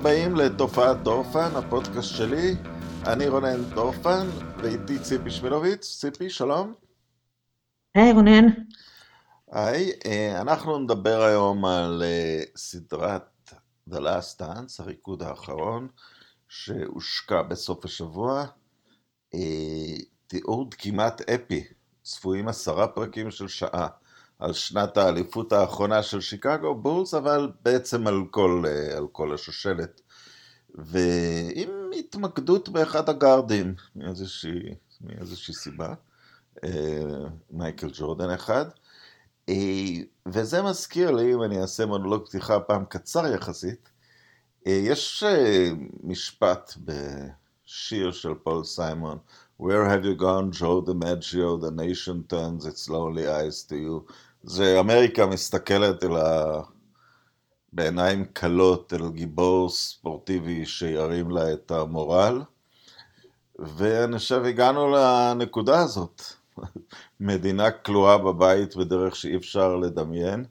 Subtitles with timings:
[0.00, 2.54] הבאים לתופעת דורפן, הפודקאסט שלי.
[3.06, 5.98] אני רונן דורפן, ואיתי ציפי שמילוביץ.
[6.00, 6.74] ציפי, שלום.
[7.94, 8.46] היי רונן.
[9.50, 13.52] היי, אה, אנחנו נדבר היום על אה, סדרת
[13.90, 15.88] The Last Dance, הריקוד האחרון,
[16.48, 18.44] שהושקע בסוף השבוע.
[19.34, 19.96] אה,
[20.26, 21.64] תיעוד כמעט אפי,
[22.02, 23.88] צפויים עשרה פרקים של שעה.
[24.38, 28.64] על שנת האליפות האחרונה של שיקגו בולס, אבל בעצם על כל,
[28.96, 30.00] על כל השושלת.
[30.74, 35.94] ועם התמקדות באחד הגארדים, מאיזושהי, מאיזושהי סיבה,
[37.50, 38.64] מייקל ג'ורדן אחד.
[40.26, 43.88] וזה מזכיר לי, אם אני אעשה מונולוג פתיחה פעם קצר יחסית,
[44.66, 45.24] יש
[46.02, 49.18] משפט בשיר של פול סיימון,
[49.60, 54.06] Where have you gone, Joe DiMaggio, the nation turns its lonely eyes to you.
[54.48, 56.60] זה אמריקה מסתכלת אל ה...
[57.72, 62.42] בעיניים כלות אל גיבור ספורטיבי שירים לה את המורל,
[63.58, 66.22] ואני חושב הגענו לנקודה הזאת.
[67.20, 70.44] מדינה כלואה בבית בדרך שאי אפשר לדמיין.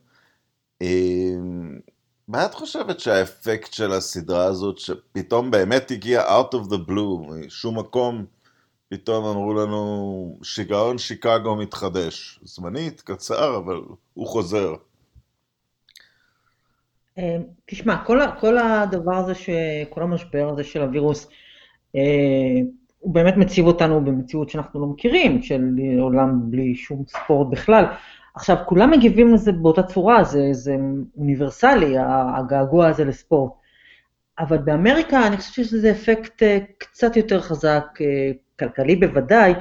[2.28, 7.78] מה את חושבת שהאפקט של הסדרה הזאת, שפתאום באמת הגיע out of the blue, משום
[7.78, 8.26] מקום,
[8.88, 12.40] פתאום אמרו לנו, שיגעון שיקגו מתחדש.
[12.42, 13.80] זמנית, קצר, אבל
[14.14, 14.74] הוא חוזר.
[17.18, 19.32] אה, תשמע, כל, כל הדבר הזה,
[19.90, 21.28] כל המשבר הזה של הווירוס,
[21.96, 22.00] אה,
[22.98, 25.62] הוא באמת מציב אותנו במציאות שאנחנו לא מכירים, של
[26.00, 27.84] עולם בלי שום ספורט בכלל.
[28.34, 30.76] עכשיו, כולם מגיבים לזה באותה צורה, זה, זה
[31.16, 31.94] אוניברסלי,
[32.36, 33.52] הגעגוע הזה לספורט.
[34.38, 37.86] אבל באמריקה אני חושבת שזה אפקט אה, קצת יותר חזק,
[38.58, 39.54] כלכלי בוודאי,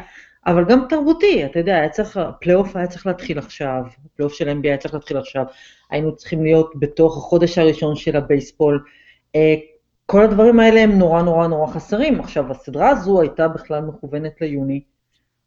[0.46, 1.82] אבל גם תרבותי, אתה יודע,
[2.16, 5.46] הפלייאוף היה צריך להתחיל עכשיו, הפלייאוף של NBA היה צריך להתחיל עכשיו,
[5.90, 8.84] היינו צריכים להיות בתוך החודש הראשון של הבייסבול.
[9.36, 9.56] אה,
[10.06, 12.20] כל הדברים האלה הם נורא נורא נורא חסרים.
[12.20, 14.82] עכשיו, הסדרה הזו הייתה בכלל מכוונת ליוני,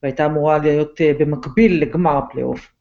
[0.03, 2.73] והייתה אמורה להיות אה, במקביל לגמר הפלייאוף.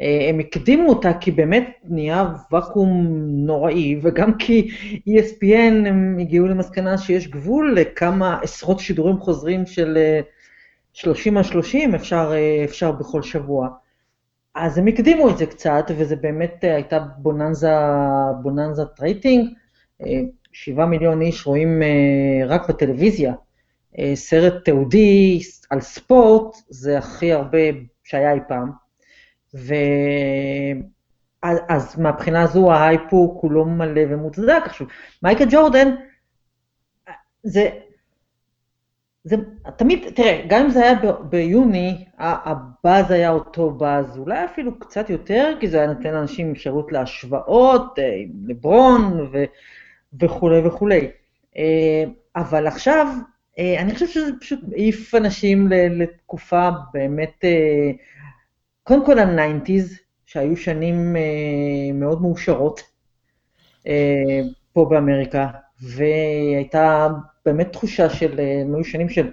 [0.00, 3.06] אה, הם הקדימו אותה כי באמת נהיה ואקום
[3.46, 4.70] נוראי, וגם כי
[5.08, 9.98] ESPN הם הגיעו למסקנה שיש גבול לכמה עשרות שידורים חוזרים של
[10.92, 13.68] 30 על 30 אפשר, אה, אפשר בכל שבוע.
[14.54, 17.72] אז הם הקדימו את זה קצת, וזה באמת אה, הייתה בוננזה,
[18.42, 19.48] בוננזת רייטינג.
[20.52, 21.82] 7 מיליון איש רואים
[22.46, 23.34] רק בטלוויזיה.
[24.14, 25.40] סרט תיעודי
[25.70, 27.58] על ספורט זה הכי הרבה
[28.04, 28.79] שהיה אי פעם.
[29.54, 29.78] ואז
[31.98, 34.62] מהבחינה הזו ההייפ הוא כולו מלא ומוצדק.
[34.64, 34.86] עכשיו,
[35.22, 35.94] מייקל ג'ורדן,
[37.42, 37.70] זה,
[39.24, 39.36] זה
[39.76, 45.10] תמיד, תראה, גם אם זה היה ב, ביוני, הבאז היה אותו באז, אולי אפילו קצת
[45.10, 49.44] יותר, כי זה היה נותן לאנשים אפשרות להשוואות, אה, לברון ו,
[50.20, 51.10] וכולי וכולי.
[51.56, 52.04] אה,
[52.36, 53.06] אבל עכשיו,
[53.58, 57.44] אה, אני חושבת שזה פשוט העיף אנשים לתקופה באמת
[58.90, 62.80] קודם כל ה nineties, שהיו שנים אה, מאוד מאושרות
[63.86, 64.40] אה,
[64.72, 65.48] פה באמריקה,
[65.80, 67.08] והייתה
[67.46, 69.30] באמת תחושה של, אה, היו שנים של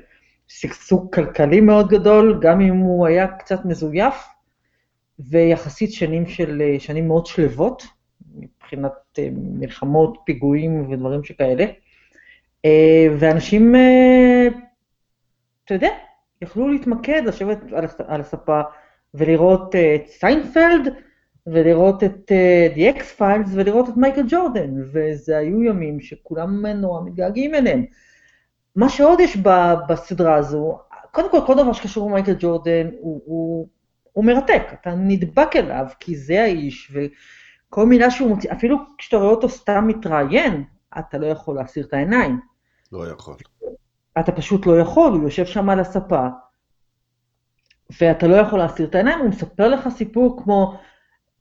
[0.48, 4.14] שגשוג כלכלי מאוד גדול, גם אם הוא היה קצת מזויף,
[5.20, 7.84] ויחסית שנים של, שנים מאוד שלוות,
[8.36, 11.66] מבחינת מלחמות, פיגועים ודברים שכאלה.
[13.20, 13.76] ואנשים,
[15.66, 15.90] אתה יודע,
[16.42, 17.58] יכלו להתמקד, לשבת
[18.08, 18.62] על הספה,
[19.14, 20.94] ולראות אה, את סיינפלד,
[21.48, 27.56] ולראות את uh, The X-Files, ולראות את מייקל ג'ורדן, וזה היו ימים שכולם נורא מתגעגעים
[27.56, 27.86] אליהם.
[28.76, 29.38] מה שעוד יש
[29.90, 30.80] בסדרה הזו,
[31.12, 33.68] קודם כל, כל דבר שקשור למייקל ג'ורדן הוא, הוא,
[34.14, 39.30] הוא מרתק, אתה נדבק אליו, כי זה האיש, וכל מילה שהוא מוציא, אפילו כשאתה רואה
[39.30, 40.64] אותו סתם מתראיין,
[41.00, 42.40] אתה לא יכול להסיר את העיניים.
[42.92, 43.36] לא יכול.
[44.20, 46.28] אתה פשוט לא יכול, הוא יושב שם על הספה,
[48.02, 50.80] ואתה לא יכול להסיר את העיניים, הוא מספר לך סיפור כמו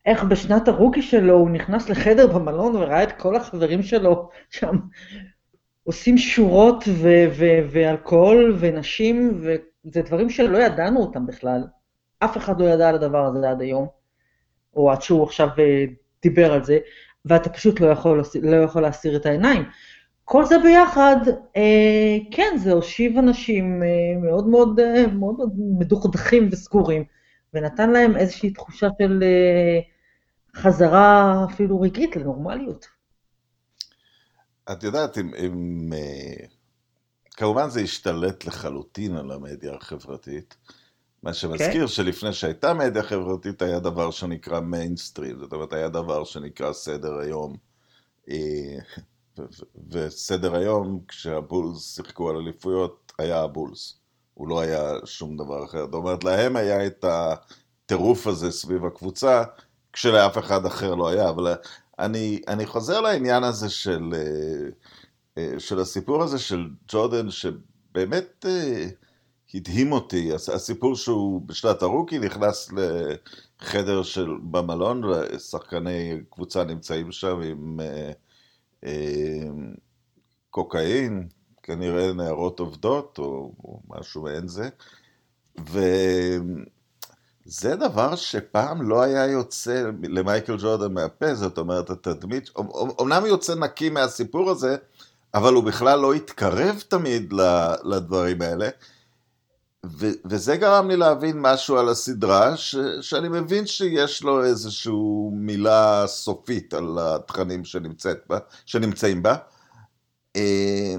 [0.06, 4.76] איך בשנת הרוקי שלו הוא נכנס לחדר במלון וראה את כל החברים שלו שם
[5.84, 11.64] עושים שורות ו- ו- ואלכוהול ונשים, וזה דברים שלא ידענו אותם בכלל.
[12.18, 13.86] אף אחד לא ידע על הדבר הזה עד היום,
[14.76, 15.84] או עד שהוא עכשיו אה,
[16.22, 16.78] דיבר על זה,
[17.24, 19.64] ואתה פשוט לא יכול, לא יכול להסיר את העיניים.
[20.28, 21.16] כל זה ביחד,
[21.56, 23.88] אה, כן, זה הושיב אנשים אה,
[24.22, 27.04] מאוד מאוד, אה, מאוד מאוד מדוכדכים וסגורים,
[27.54, 29.80] ונתן להם איזושהי תחושה של אה,
[30.60, 32.86] חזרה אפילו רגעית לנורמליות.
[34.72, 35.90] את יודעת, אם, אם
[37.30, 40.56] כמובן זה השתלט לחלוטין על המדיה החברתית,
[41.22, 41.88] מה שמזכיר okay.
[41.88, 41.88] כן.
[41.88, 47.56] שלפני שהייתה מדיה חברתית היה דבר שנקרא מיינסטרים, זאת אומרת היה דבר שנקרא סדר היום.
[49.90, 53.98] וסדר היום, כשהבולס שיחקו על אליפויות, היה הבולס.
[54.34, 55.84] הוא לא היה שום דבר אחר.
[55.84, 59.42] זאת אומרת, להם היה את הטירוף הזה סביב הקבוצה,
[59.92, 61.28] כשלאף אחד אחר לא היה.
[61.28, 61.54] אבל
[61.98, 64.68] אני, אני חוזר לעניין הזה של, אה,
[65.38, 68.86] אה, של הסיפור הזה של ג'ורדן, שבאמת אה,
[69.54, 70.34] הדהים אותי.
[70.34, 77.80] הסיפור שהוא בשנת הרוקי נכנס לחדר של, במלון, ושחקני קבוצה נמצאים שם עם
[80.50, 81.28] קוקאין,
[81.62, 84.68] כנראה נערות עובדות, או, או משהו מעין זה.
[87.46, 92.50] וזה דבר שפעם לא היה יוצא למייקל ג'ורדן מהפה, זאת אומרת, התדמית,
[93.00, 94.76] אמנם יוצא נקי מהסיפור הזה,
[95.34, 97.32] אבל הוא בכלל לא התקרב תמיד
[97.84, 98.68] לדברים האלה.
[99.90, 104.92] ו- וזה גרם לי להבין משהו על הסדרה, ש- שאני מבין שיש לו איזושהי
[105.32, 107.62] מילה סופית על התכנים
[108.26, 109.36] בה, שנמצאים בה.
[110.36, 110.94] אה,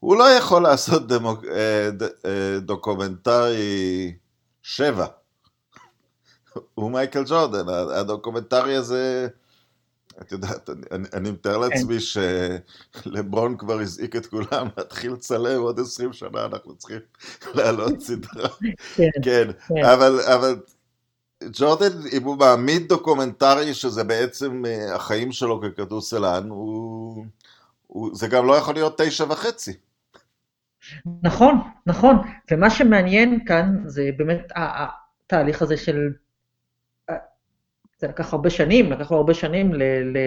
[0.00, 4.14] הוא לא יכול לעשות דמוק, אה, ד, אה, דוקומנטרי
[4.62, 5.06] שבע.
[6.74, 9.28] הוא מייקל ג'ורדן, הדוקומנטרי הזה,
[10.20, 11.60] את יודעת, אני, אני מתאר כן.
[11.60, 16.98] לעצמי שלברון כבר הזעיק את כולם להתחיל לצלם עוד עשרים שנה, אנחנו צריכים
[17.54, 18.48] לעלות סדרה.
[18.96, 19.84] כן, כן, כן.
[19.84, 20.56] אבל, אבל
[21.52, 27.24] ג'ורדן, אם הוא מעמיד דוקומנטרי שזה בעצם אה, החיים שלו ככדורסלן, הוא,
[27.86, 29.72] הוא, זה גם לא יכול להיות תשע וחצי.
[31.22, 31.54] נכון,
[31.86, 32.16] נכון,
[32.50, 35.98] ומה שמעניין כאן זה באמת התהליך הזה של,
[38.02, 40.18] זה לקח הרבה שנים, לקח לו הרבה שנים ל, ל,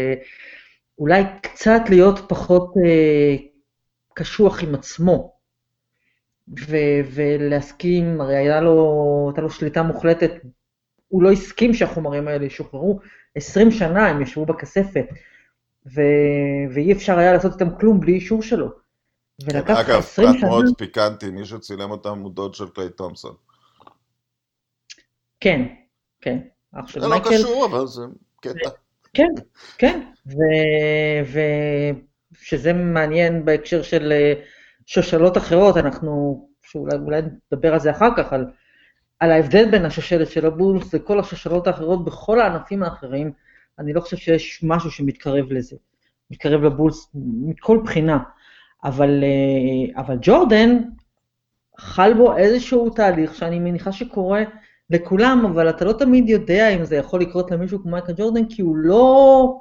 [1.00, 3.36] אולי קצת להיות פחות אה,
[4.14, 5.36] קשוח עם עצמו,
[6.68, 6.78] ו,
[7.14, 10.32] ולהסכים, הרי היה לו, הייתה לו שליטה מוחלטת,
[11.08, 13.00] הוא לא הסכים שהחומרים האלה ישוחררו,
[13.36, 15.06] 20 שנה הם ישבו בכספת,
[15.86, 16.02] ו,
[16.74, 18.70] ואי אפשר היה לעשות איתם כלום בלי אישור שלו.
[19.44, 23.36] ולקח אגב, פרט מאוד פיקנטי, מישהו צילם אותם הוא דוד של קליי תומסון.
[25.40, 25.62] כן,
[26.22, 26.40] כן.
[26.76, 27.30] אח של מייקל.
[27.30, 28.02] זה לא קשור, אבל זה
[28.42, 28.70] קטע.
[29.14, 29.32] כן,
[29.78, 30.00] כן,
[32.34, 34.34] ושזה מעניין בהקשר של אה,
[34.86, 38.46] שושלות אחרות, אנחנו, שאולי נדבר על זה אחר כך, על,
[39.20, 43.32] על ההבדל בין השושלת של הבולס לכל השושלות האחרות בכל הענפים האחרים,
[43.80, 45.76] אני לא חושב שיש משהו שמתקרב לזה,
[46.32, 48.20] מתקרב לבולס מכל בחינה.
[48.84, 50.78] אבל, אה, אבל ג'ורדן,
[51.80, 54.44] חל בו איזשהו תהליך שאני מניחה שקורה
[54.90, 58.62] לכולם, אבל אתה לא תמיד יודע אם זה יכול לקרות למישהו כמו מייקל ג'ורדן, כי
[58.62, 59.60] הוא לא,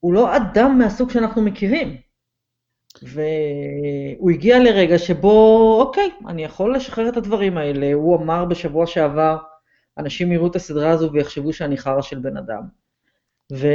[0.00, 1.96] הוא לא אדם מהסוג שאנחנו מכירים.
[3.02, 7.92] והוא הגיע לרגע שבו, אוקיי, אני יכול לשחרר את הדברים האלה.
[7.92, 9.36] הוא אמר בשבוע שעבר,
[9.98, 12.62] אנשים יראו את הסדרה הזו ויחשבו שאני חרא של בן אדם.
[13.52, 13.66] ו...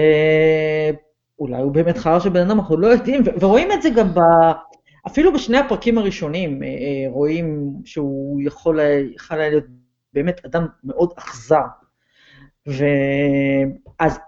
[1.39, 4.19] אולי הוא באמת חרא של בן אדם, אנחנו לא יודעים, ורואים את זה גם ב...
[5.07, 8.79] אפילו בשני הפרקים הראשונים, אה, אה, רואים שהוא יכול,
[9.15, 9.63] יכול להיות
[10.15, 11.65] באמת אדם מאוד אכזר.
[12.65, 14.19] ואז,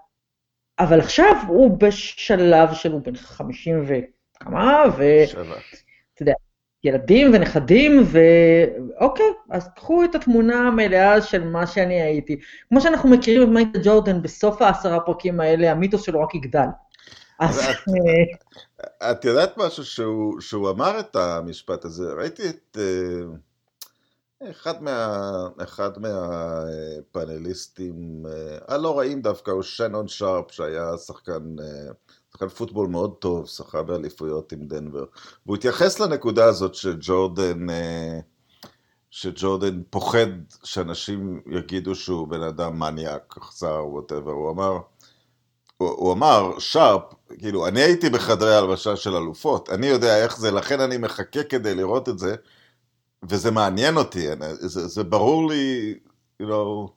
[0.80, 6.34] אבל עכשיו הוא בשלב של הוא בן 50 וכמה, ואתה יודע,
[6.84, 12.40] ילדים ונכדים, ואוקיי, אז קחו את התמונה המלאה של מה שאני הייתי.
[12.70, 16.68] כמו שאנחנו מכירים את מייקל ג'ורדן, בסוף העשרה פרקים האלה, המיתוס שלו רק יגדל.
[17.40, 17.60] אז...
[17.60, 17.78] את,
[19.12, 22.04] את יודעת משהו שהוא, שהוא אמר את המשפט הזה?
[22.18, 22.78] ראיתי את...
[22.80, 23.38] אה,
[24.52, 31.56] אחד, מה, אחד מהפאנליסטים אה, הלא רעים דווקא הוא שנון שרפ שהיה שחקן,
[32.32, 35.06] שחקן פוטבול מאוד טוב, שחה באליפויות עם דנבר.
[35.46, 37.66] והוא התייחס לנקודה הזאת שג'ורדן
[39.10, 40.28] שג'ורדן פוחד
[40.64, 44.78] שאנשים יגידו שהוא בן אדם מניאק, אכזר, ווטאבר, הוא אמר
[45.78, 47.02] הוא, הוא אמר, שרפ,
[47.40, 51.76] כאילו, אני הייתי בחדרי הלבשה של אלופות, אני יודע איך זה, לכן אני מחכה כדי
[51.76, 52.36] לראות את זה,
[53.24, 54.28] וזה מעניין אותי,
[54.60, 55.96] זה, זה ברור לי,
[56.42, 56.90] you know,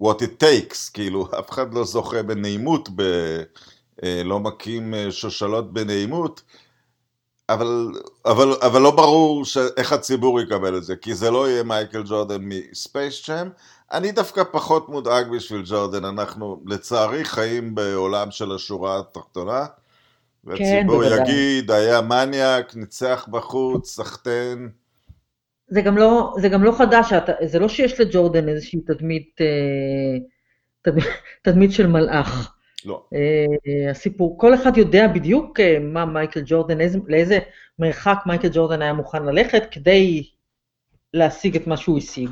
[0.00, 3.02] what it takes, כאילו, אף אחד לא זוכה בנעימות, ב,
[4.02, 6.42] אה, לא מקים אה, שושלות בנעימות,
[7.48, 7.92] אבל,
[8.24, 9.44] אבל, אבל לא ברור
[9.76, 13.48] איך הציבור יקבל את זה, כי זה לא יהיה מייקל ג'ורדן מספייס צ'אם,
[13.92, 19.66] אני דווקא פחות מודאג בשביל ג'ורדן, אנחנו לצערי חיים בעולם של השורה התחתונה,
[20.44, 24.70] והציבור כן, יגיד, היה מניאק, ניצח בחוץ, סחטיין.
[25.66, 27.12] זה גם לא, זה גם לא חדש,
[27.44, 30.18] זה לא שיש לג'ורדן איזושהי תדמית, אה,
[30.82, 31.04] תדמית,
[31.42, 32.56] תדמית של מלאך.
[32.84, 33.04] לא.
[33.14, 37.38] אה, הסיפור, כל אחד יודע בדיוק אה, מה מייקל ג'ורדן, איזה, לאיזה
[37.78, 40.30] מרחק מייקל ג'ורדן היה מוכן ללכת כדי
[41.14, 42.30] להשיג את מה שהוא השיג.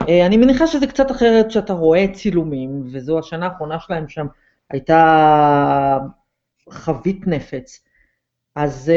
[0.00, 4.26] אני מניחה שזה קצת אחרת שאתה רואה צילומים, וזו השנה האחרונה שלהם שם
[4.70, 5.98] הייתה
[6.70, 7.84] חבית נפץ.
[8.56, 8.92] אז,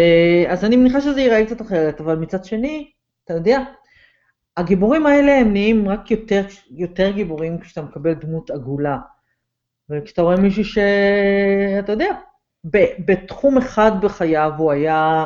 [0.48, 2.92] אז אני מניחה שזה ייראה קצת אחרת, אבל מצד שני,
[3.30, 3.60] אתה יודע,
[4.58, 8.98] הגיבורים האלה הם נהיים רק יותר, יותר גיבורים כשאתה מקבל דמות עגולה.
[9.90, 12.16] וכשאתה רואה מישהו שאתה יודע,
[13.06, 15.26] בתחום אחד בחייו הוא היה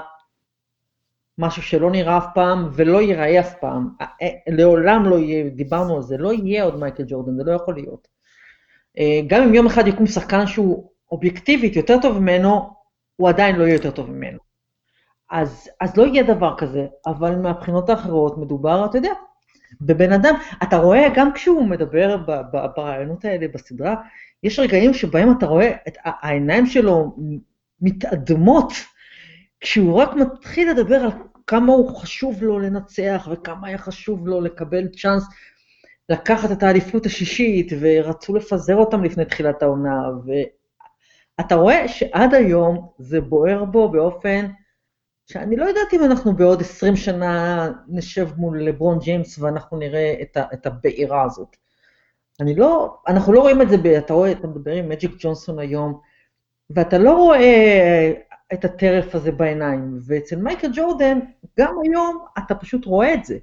[1.37, 3.89] משהו שלא נראה אף פעם ולא ייראה אף פעם.
[4.01, 7.51] אה, אה, לעולם לא יהיה, דיברנו על זה, לא יהיה עוד מייקל ג'ורדן, זה לא
[7.51, 8.07] יכול להיות.
[8.97, 12.69] אה, גם אם יום אחד יקום שחקן שהוא אובייקטיבית יותר טוב ממנו,
[13.15, 14.52] הוא עדיין לא יהיה יותר טוב ממנו.
[15.33, 19.11] אז, אז לא יהיה דבר כזה, אבל מהבחינות האחרות מדובר, אתה יודע,
[19.81, 22.17] בבן אדם, אתה רואה, גם כשהוא מדבר
[22.75, 23.95] ברעיונות האלה בסדרה,
[24.43, 27.15] יש רגעים שבהם אתה רואה את העיניים שלו
[27.81, 28.73] מתאדמות,
[29.59, 31.11] כשהוא רק מתחיל לדבר על
[31.47, 35.23] כמה הוא חשוב לו לנצח, וכמה היה חשוב לו לקבל צ'אנס
[36.09, 40.01] לקחת את האליפות השישית, ורצו לפזר אותם לפני תחילת העונה,
[41.39, 44.45] ואתה רואה שעד היום זה בוער בו באופן
[45.25, 50.37] שאני לא יודעת אם אנחנו בעוד 20 שנה נשב מול לברון ג'יימס ואנחנו נראה את,
[50.37, 51.57] ה, את הבעירה הזאת.
[52.39, 55.59] אני לא, אנחנו לא רואים את זה, ב, אתה רואה, אתה מדבר עם מג'יק ג'ונסון
[55.59, 55.99] היום,
[56.69, 58.11] ואתה לא רואה
[58.53, 61.19] את הטרף הזה בעיניים, ואצל מייקל ג'ורדן,
[61.59, 63.37] גם היום אתה פשוט רואה את זה.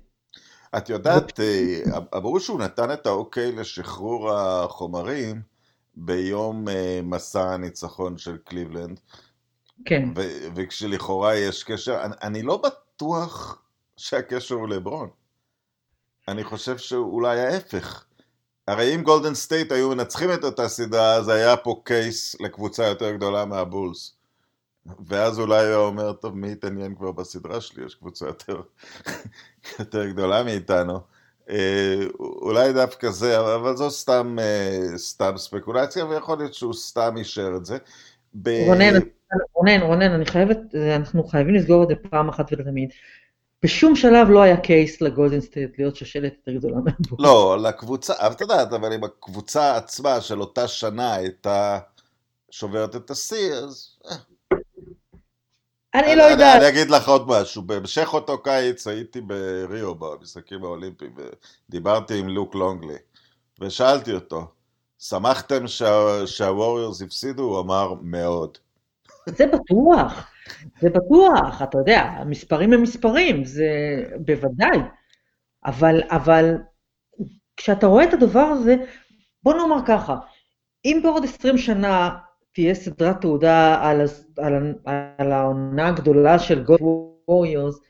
[0.76, 5.40] את יודעת, אה, אמרו שהוא נתן את האוקיי לשחרור החומרים
[5.94, 9.00] ביום אה, מסע הניצחון של קליבלנד.
[9.84, 10.08] כן.
[10.54, 13.62] וכשלכאורה יש קשר, אני, אני לא בטוח
[13.96, 15.08] שהקשר הוא לברון.
[16.28, 18.04] אני חושב שאולי ההפך.
[18.68, 23.12] הרי אם גולדן סטייט היו מנצחים את אותה סדרה, אז היה פה case לקבוצה יותר
[23.12, 24.14] גדולה מהבולס.
[25.06, 27.84] ואז אולי הוא אומר, טוב, מי יתעניין כבר בסדרה שלי?
[27.84, 28.60] יש קבוצה יותר,
[29.78, 31.00] יותר גדולה מאיתנו.
[31.50, 37.52] אה, אולי דווקא זה, אבל זו סתם, אה, סתם ספקולציה, ויכול להיות שהוא סתם אישר
[37.56, 37.78] את זה.
[38.34, 38.48] ב...
[38.66, 38.94] רונן,
[39.54, 40.58] רונן, רונן, אני חייבת,
[40.96, 42.90] אנחנו חייבים לסגור את זה פעם אחת ולתמיד.
[43.62, 47.18] בשום שלב לא היה case לגולדן סטייט להיות שושלת יותר גדולה מהבולס.
[47.18, 51.78] לא, לקבוצה, אבל אתה יודעת, אבל אם הקבוצה עצמה של אותה שנה הייתה
[52.50, 53.98] שוברת את השיא, אז...
[54.10, 54.16] אה.
[55.94, 56.60] אני לא יודעת.
[56.60, 61.14] אני אגיד לך עוד משהו, בהמשך אותו קיץ הייתי בריו במשחקים האולימפיים
[61.68, 62.98] ודיברתי עם לוק לונגלי
[63.60, 64.52] ושאלתי אותו,
[65.00, 65.66] שמחתם
[66.26, 67.42] שהווריורס הפסידו?
[67.42, 68.58] הוא אמר מאוד.
[69.26, 70.30] זה בטוח,
[70.80, 73.68] זה בטוח, אתה יודע, המספרים הם מספרים, זה
[74.26, 74.78] בוודאי,
[75.66, 76.54] אבל, אבל
[77.56, 78.76] כשאתה רואה את הדבר הזה,
[79.42, 80.16] בוא נאמר ככה,
[80.84, 82.18] אם בעוד 20 שנה
[82.54, 84.00] תהיה סדרת תעודה על,
[84.38, 84.74] על,
[85.18, 86.80] על העונה הגדולה של גוד
[87.28, 87.80] ווריורס,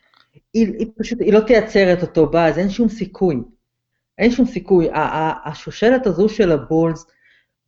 [0.55, 3.37] היא, היא פשוט, היא לא תייצר את אותו באז, אין שום סיכוי.
[4.21, 4.89] אין שום סיכוי.
[5.45, 7.07] השושלת הזו של הבולס,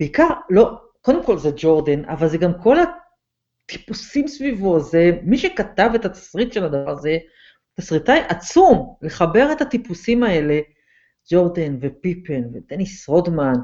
[0.01, 2.77] בעיקר, לא, קודם כל זה ג'ורדן, אבל זה גם כל
[3.65, 7.19] הטיפוסים סביבו, זה מי שכתב את התסריט של הדבר הזה,
[7.75, 10.61] תסריטאי עצום, לחבר את הטיפוסים האלה,
[11.31, 13.55] ג'ורדן ופיפן ודניס רודמן,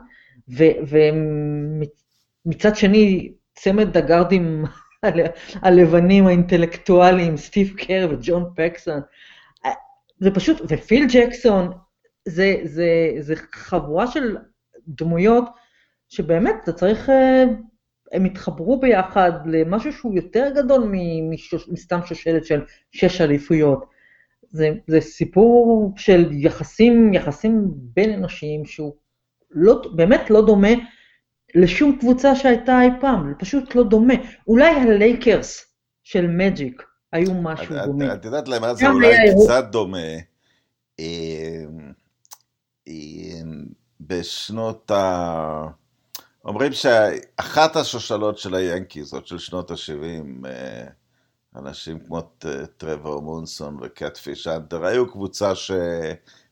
[2.46, 4.64] ומצד שני צמד הגארדים
[5.62, 9.00] הלבנים האינטלקטואליים, סטיב קר וג'ון פקסון,
[10.20, 11.70] זה פשוט, ופיל ג'קסון,
[12.28, 12.88] זה, זה,
[13.20, 14.36] זה חבורה של
[14.88, 15.44] דמויות
[16.08, 17.44] שבאמת אתה צריך אה,
[18.12, 20.92] הם התחברו ביחד למשהו שהוא יותר גדול
[21.68, 22.60] מסתם שושלת של
[22.92, 23.84] שש אליפויות.
[24.50, 28.94] זה, זה סיפור של יחסים, יחסים בין אנושיים שהוא
[29.50, 30.72] לא, באמת לא דומה
[31.54, 34.14] לשום קבוצה שהייתה אי פעם, פשוט לא דומה.
[34.46, 36.82] אולי הלייקרס של מג'יק
[37.12, 38.14] היו משהו את, דומה.
[38.14, 39.98] את יודעת למה זה אולי קצת דומה?
[44.00, 45.68] בשנות ה...
[46.44, 50.86] אומרים שאחת השושלות של היאנקיז, עוד של שנות ה-70, אה,
[51.56, 52.20] אנשים כמו
[52.76, 55.52] טרוור מונסון וקטפיש אנטר, היו קבוצה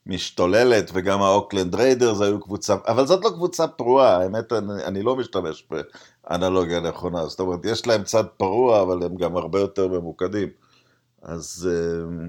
[0.06, 5.16] שמשתוללת, וגם האוקלנד ריידרס היו קבוצה, אבל זאת לא קבוצה פרועה, האמת, אני, אני לא
[5.16, 10.48] משתמש באנלוגיה נכונה, זאת אומרת, יש להם צד פרוע, אבל הם גם הרבה יותר ממוקדים.
[11.22, 11.68] אז...
[11.72, 12.28] אה,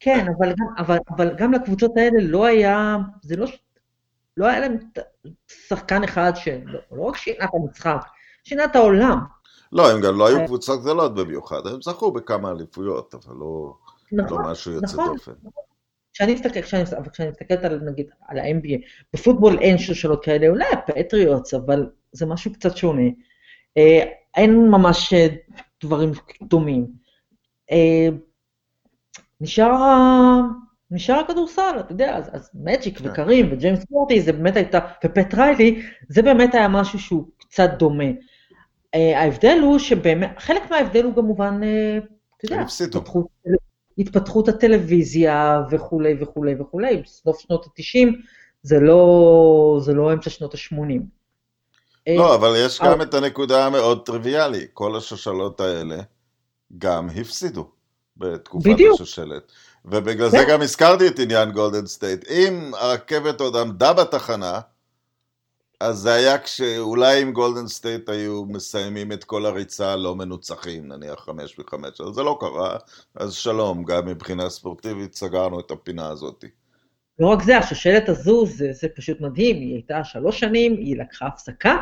[0.00, 3.46] כן, אבל גם, אבל, אבל גם לקבוצות האלה לא היה, זה לא,
[4.36, 4.76] לא היה להם
[5.68, 8.00] שחקן אחד שלא לא רק שינה את המשחק,
[8.44, 9.18] שינה את העולם.
[9.72, 13.74] לא, הם גם לא היו אה, קבוצות גדולות במיוחד, הם זכו בכמה אליפויות, אבל לא,
[14.12, 15.16] לא נכון, לא משהו יוצא נכון.
[15.16, 15.32] דופן.
[16.12, 18.78] כשאני מסתכל, כשאני, כשאני מסתכלת על, נגיד, על ה-NBA,
[19.12, 23.08] בפוטבול אין שושלות כאלה, אולי הפטריוטס, אבל זה משהו קצת שונה.
[23.76, 24.04] אה,
[24.36, 25.26] אין ממש אה,
[25.84, 26.86] דברים דומים.
[29.40, 29.72] אה, נשאר
[30.90, 33.10] נשאר הכדורסל, אתה יודע, אז, אז מג'יק כן.
[33.10, 38.04] וקרים וג'יימס וורת'י, זה באמת הייתה, ופט ריילי, זה באמת היה משהו שהוא קצת דומה.
[38.94, 41.98] אה, ההבדל הוא שבאמת, חלק מההבדל הוא כמובן, אה,
[42.36, 42.60] אתה יודע.
[42.60, 43.26] התפתחות,
[43.98, 48.08] התפתחות הטלוויזיה וכולי וכולי וכולי, בסוף שנות ה-90
[48.62, 51.00] זה לא, זה לא אמצע שנות ה-80.
[52.16, 55.96] לא, אבל יש אה, גם את הנקודה המאוד טריוויאלי, כל השושלות האלה
[56.78, 57.70] גם הפסידו
[58.18, 58.94] בתקופת בדיוק.
[58.94, 59.52] השושלת.
[59.84, 60.52] ובגלל זה כן.
[60.52, 62.28] גם הזכרתי את עניין גולדן סטייט.
[62.28, 64.60] אם הרכבת עוד עמדה בתחנה,
[65.80, 71.20] אז זה היה כשאולי אם גולדן סטייט היו מסיימים את כל הריצה לא מנוצחים, נניח
[71.20, 72.76] חמש וחמש, אבל זה לא קרה,
[73.14, 76.44] אז שלום, גם מבחינה ספורטיבית סגרנו את הפינה הזאת.
[77.18, 81.26] לא רק זה, השושלת הזו, זה, זה פשוט מדהים, היא הייתה שלוש שנים, היא לקחה
[81.26, 81.76] הפסקה,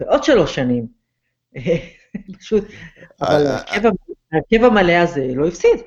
[0.00, 0.86] ועוד שלוש שנים.
[2.38, 2.64] פשוט,
[3.20, 3.76] אבל אה,
[4.32, 5.80] ההרכב המ- ההרכב המלא הזה לא הפסיד.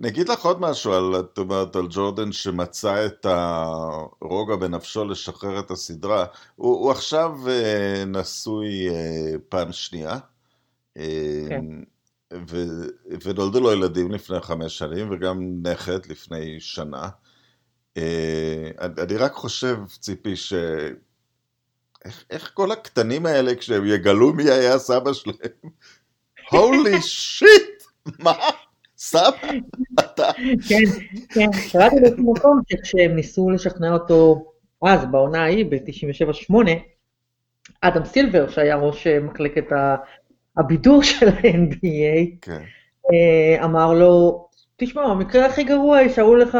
[0.00, 5.60] אני אגיד לך עוד משהו על, את אומרת, על ג'ורדן שמצא את הרוגע בנפשו לשחרר
[5.60, 6.26] את הסדרה.
[6.56, 10.18] הוא, הוא עכשיו אה, נשוי אה, פעם שנייה,
[10.96, 11.64] אה, כן.
[12.50, 12.56] ו,
[13.24, 17.08] ונולדו לו ילדים לפני חמש שנים וגם נכד לפני שנה.
[17.96, 20.52] אה, אני, אני רק חושב, ציפי, ש...
[22.04, 25.70] איך, איך כל הקטנים האלה, כשהם יגלו מי היה סבא שלהם,
[26.50, 27.82] הולי שיט,
[28.18, 28.32] מה?
[28.98, 29.30] סבא?
[30.00, 30.30] אתה...
[30.68, 30.84] כן,
[31.28, 34.44] כן, קראתי באיזשהו מקום שכשהם ניסו לשכנע אותו,
[34.84, 36.54] אז בעונה ההיא, ב-97-8,
[37.80, 39.64] אדם סילבר, שהיה ראש אה, מחלקת
[40.56, 42.62] הבידור של ה-NBA, כן.
[43.12, 44.44] אה, אמר לו,
[44.76, 46.58] תשמע, המקרה הכי גרוע, יישארו לך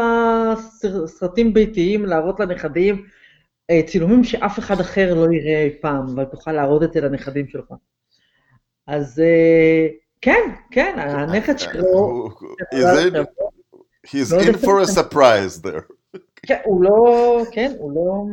[0.59, 3.05] סר- סרטים ביתיים להראות לנכדים,
[3.69, 7.47] אה, צילומים שאף אחד אחר לא יראה אי פעם, אבל תוכל להראות את זה לנכדים
[7.47, 7.73] שלך.
[8.87, 9.87] אז אה,
[10.21, 12.29] כן, כן, הנכד שלו, הוא-
[14.07, 16.19] he's in- לא in for a surprise there.
[16.35, 18.23] כן, הוא לא, כן, הוא לא,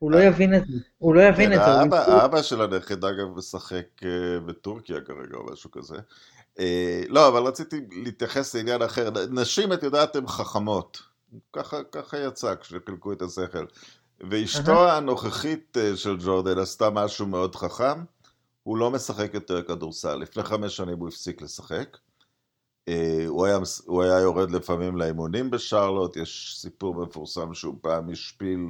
[0.00, 2.12] הוא לא יבין את זה, הוא לא יבין כן, את זה.
[2.12, 4.08] האבא, של הנכד אגב משחק אה,
[4.46, 5.96] בטורקיה כרגע או משהו כזה.
[6.58, 9.10] אה, לא, אבל רציתי להתייחס לעניין אחר.
[9.30, 11.02] נשים, את יודעת, הן חכמות.
[11.92, 13.64] ככה, יצא כשחילקו את השכל.
[14.30, 18.04] ואשתו הנוכחית אה, של ג'ורדן עשתה משהו מאוד חכם.
[18.64, 20.16] הוא לא משחק יותר כדורסל.
[20.16, 21.96] לפני חמש שנים הוא הפסיק לשחק.
[22.88, 28.60] אה, הוא היה, הוא היה יורד לפעמים לאימונים בשרלוט, יש סיפור מפורסם שהוא פעם השפיל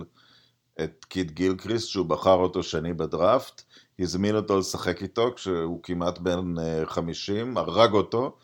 [0.85, 3.63] את קיד גילקריסט, שהוא בחר אותו שני בדראפט,
[3.99, 8.37] הזמין אותו לשחק איתו כשהוא כמעט בן אה, 50, הרג אותו,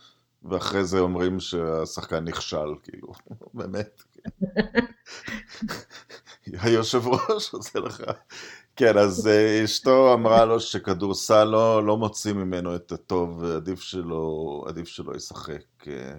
[0.42, 3.12] ואחרי זה אומרים שהשחקן נכשל, כאילו,
[3.54, 4.02] באמת.
[6.62, 8.02] היושב ראש עושה לך.
[8.80, 14.64] כן, אז אה, אשתו אמרה לו שכדורסל לא, לא מוציא ממנו את הטוב, ועדיף שלא,
[14.68, 15.62] עדיף שלא ישחק.
[15.88, 16.12] אה.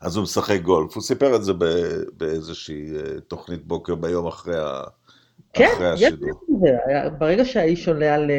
[0.00, 0.94] אז הוא משחק גולף.
[0.94, 1.52] הוא סיפר את זה
[2.16, 4.80] באיזושהי אה, תוכנית בוקר ביום אחרי, ה,
[5.52, 6.28] כן, אחרי יש השידור.
[6.86, 8.30] היה- ברגע שהאיש עולה על...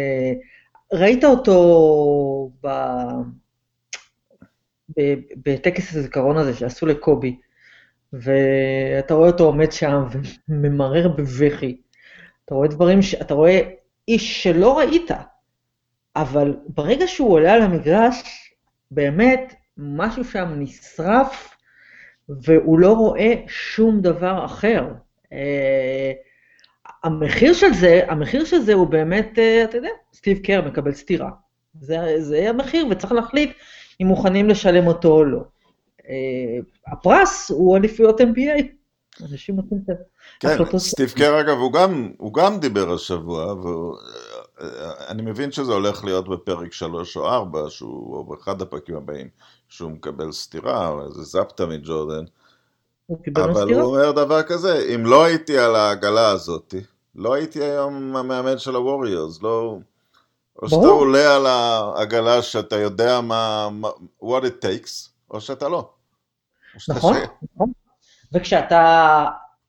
[0.93, 2.67] ראית אותו ב...
[4.99, 7.39] ב- בטקס הזיכרון הזה שעשו לקובי,
[8.13, 10.03] ואתה רואה אותו עומד שם
[10.49, 11.82] וממרר בבכי.
[12.45, 13.15] אתה רואה דברים, ש...
[13.15, 13.59] אתה רואה
[14.07, 15.11] איש שלא ראית,
[16.15, 18.23] אבל ברגע שהוא עולה על המגרש,
[18.91, 21.55] באמת משהו שם נשרף,
[22.29, 24.87] והוא לא רואה שום דבר אחר.
[25.33, 26.11] אה,
[27.03, 31.29] המחיר של זה, המחיר של זה הוא באמת, אה, אתה יודע, סטיב קר מקבל סטירה.
[31.79, 33.51] זה, זה המחיר, וצריך להחליט
[34.01, 35.43] אם מוכנים לשלם אותו או לא.
[36.09, 38.82] אה, הפרס הוא אליפויות NBA.
[39.21, 39.95] אנשים נותנים את
[40.39, 40.81] כן, ההחלטות.
[40.81, 46.73] סטיב קר אגב, הוא גם, הוא גם דיבר השבוע, ואני מבין שזה הולך להיות בפרק
[46.73, 49.27] שלוש או ארבע, שהוא, או באחד הפרקים הבאים,
[49.69, 52.23] שהוא מקבל סטירה, או איזה זפטה מג'ורדן,
[53.05, 53.81] הוא אבל סטירה.
[53.81, 56.75] הוא אומר דבר כזה, אם לא הייתי על העגלה הזאת,
[57.15, 59.77] לא הייתי היום המאמן של הווריורס, לא...
[60.61, 60.87] או שאתה.
[60.87, 63.69] עולה על העגלה שאתה יודע מה,
[64.23, 65.89] what it takes, או שאתה לא.
[66.89, 67.15] נכון,
[67.55, 67.71] נכון.
[68.33, 69.25] וכשאתה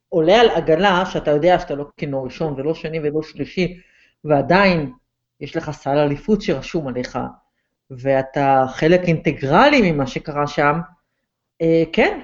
[0.09, 3.81] עולה על עגלה, שאתה יודע שאתה לא כינור ראשון ולא שני ולא שלישי,
[4.25, 4.93] ועדיין
[5.41, 7.19] יש לך סל אליפות שרשום עליך,
[7.91, 10.81] ואתה חלק אינטגרלי ממה שקרה שם,
[11.63, 12.21] אה, כן,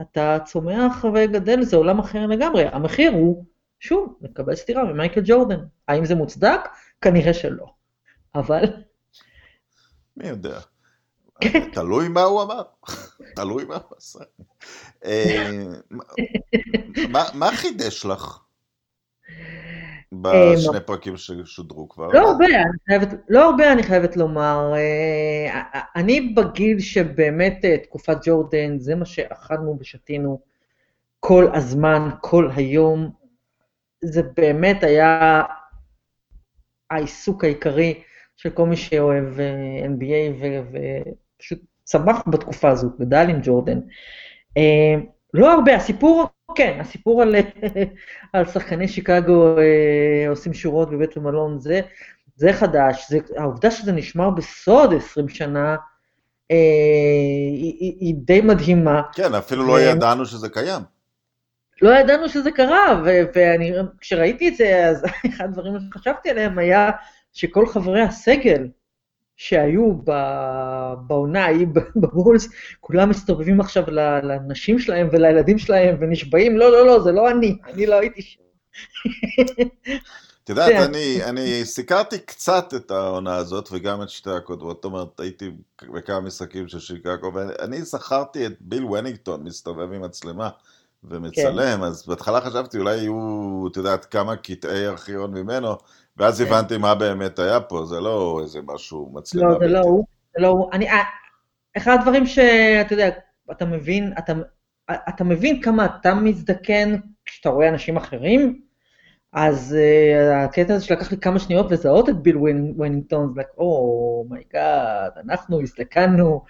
[0.00, 2.64] אתה צומח וגדל, זה עולם אחר לגמרי.
[2.72, 3.44] המחיר הוא,
[3.80, 5.60] שוב, לקבל סטירה ממייקל ג'ורדן.
[5.88, 6.60] האם זה מוצדק?
[7.00, 7.66] כנראה שלא.
[8.34, 8.64] אבל
[10.16, 10.58] מי יודע.
[11.74, 12.62] תלוי מה הוא אמר,
[13.36, 14.18] תלוי מה הוא עשה.
[15.04, 15.50] אה,
[17.34, 18.38] מה- חידש לך
[20.12, 22.08] בשני פרקים ששודרו כבר?
[22.08, 24.72] לא הרבה, אני חייבת, לא הרבה אני חייבת לומר.
[24.74, 25.62] אה,
[25.96, 30.40] אני בגיל שבאמת אה, תקופת ג'ורדן, זה מה שאכלנו ושתינו
[31.20, 33.10] כל הזמן, כל היום.
[34.04, 35.42] זה באמת היה
[36.90, 38.02] העיסוק העיקרי
[38.36, 40.42] של כל מי שאוהב אה, NBA
[41.38, 43.78] ופשוט צמח בתקופה הזו, גדל עם ג'ורדן.
[44.56, 44.94] אה,
[45.34, 47.34] לא הרבה, הסיפור, כן, הסיפור על,
[48.32, 49.56] על שחקני שיקגו
[50.28, 51.80] עושים שורות בבית המלון, זה,
[52.36, 55.76] זה חדש, זה, העובדה שזה נשמר בסוד 20 שנה,
[56.50, 59.02] היא, היא, היא די מדהימה.
[59.12, 60.82] כן, אפילו לא ידענו שזה קיים.
[61.82, 66.90] לא ידענו שזה קרה, וכשראיתי את זה, אז אחד הדברים שחשבתי עליהם היה
[67.32, 68.68] שכל חברי הסגל
[69.38, 69.92] שהיו
[71.06, 72.48] בעונה ההיא בבולס,
[72.80, 73.84] כולם מסתובבים עכשיו
[74.22, 78.40] לנשים שלהם ולילדים שלהם ונשבעים, לא, לא, לא, זה לא אני, אני לא הייתי שם.
[80.44, 85.20] את יודעת, אני, אני סיקרתי קצת את העונה הזאת וגם את שתי הקודמות, זאת אומרת,
[85.20, 85.50] הייתי
[85.82, 90.48] בכמה משחקים של שיקגו, ואני זכרתי את ביל ונינגטון מסתובב עם מצלמה.
[91.04, 91.82] ומצלם, כן.
[91.82, 95.76] אז בהתחלה חשבתי אולי יהיו, את יודעת, כמה קטעי ארכיון ממנו,
[96.18, 96.46] ואז כן.
[96.46, 99.48] הבנתי מה באמת היה פה, זה לא איזה משהו מצלמה.
[99.48, 100.04] לא, זה לא הוא,
[100.36, 100.70] זה לא הוא.
[100.72, 101.02] אני, אה,
[101.76, 103.08] אחד הדברים שאתה יודע,
[103.50, 104.32] אתה מבין, אתה,
[105.08, 108.60] אתה מבין כמה אתה מזדקן כשאתה רואה אנשים אחרים,
[109.32, 113.96] אז אה, הקטע הזה שלקח לי כמה שניות לזהות את ביל וונינגטון, זה like, oh
[113.96, 116.44] my god, oh אנחנו הזדקנו,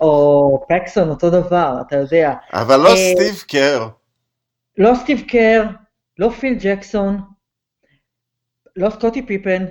[0.00, 2.34] או פקסון, אותו דבר, אתה יודע.
[2.52, 3.88] אבל לא אה, סטיב קר.
[4.78, 5.64] לא סטיב קר,
[6.18, 7.20] לא פיל ג'קסון,
[8.76, 9.64] לא סקוטי פיפן.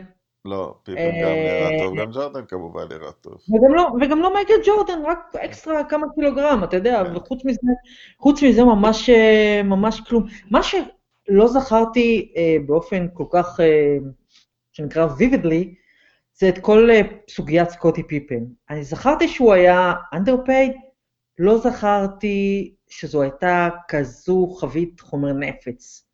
[0.46, 3.34] לא, פיפן גם נראה טוב, גם ג'ורדן כמובן נראה טוב.
[3.34, 7.16] וגם לא, וגם לא מייקל ג'ורדן, רק אקסטרה כמה קילוגרם, אתה יודע, כן.
[7.16, 7.72] וחוץ מזה,
[8.20, 9.10] חוץ מזה ממש,
[9.63, 10.26] ממש כלום.
[10.52, 10.76] מה ש...
[11.30, 13.98] לא זכרתי אה, באופן כל כך, אה,
[14.72, 15.68] שנקרא vividly,
[16.34, 18.44] זה את כל אה, סוגיית סקוטי פיפן.
[18.70, 20.74] אני זכרתי שהוא היה underpaid,
[21.39, 26.08] לא זכרתי שזו הייתה כזו חבית חומר נפץ.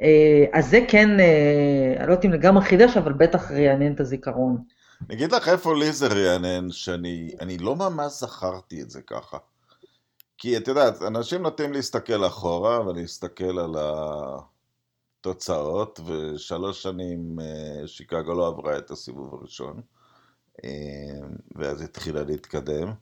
[0.00, 4.00] אה, אז זה כן, אה, אני לא יודעת אם לגמרי חידש, אבל בטח רענן את
[4.00, 4.64] הזיכרון.
[5.08, 9.38] אני אגיד לך איפה לי זה רענן, שאני לא ממש זכרתי את זה ככה.
[10.38, 13.74] כי את יודעת, אנשים נוטים להסתכל אחורה ולהסתכל על
[15.20, 19.80] התוצאות, ושלוש שנים אה, שיקגו לא עברה את הסיבוב הראשון,
[21.56, 22.92] ואז התחילה להתקדם.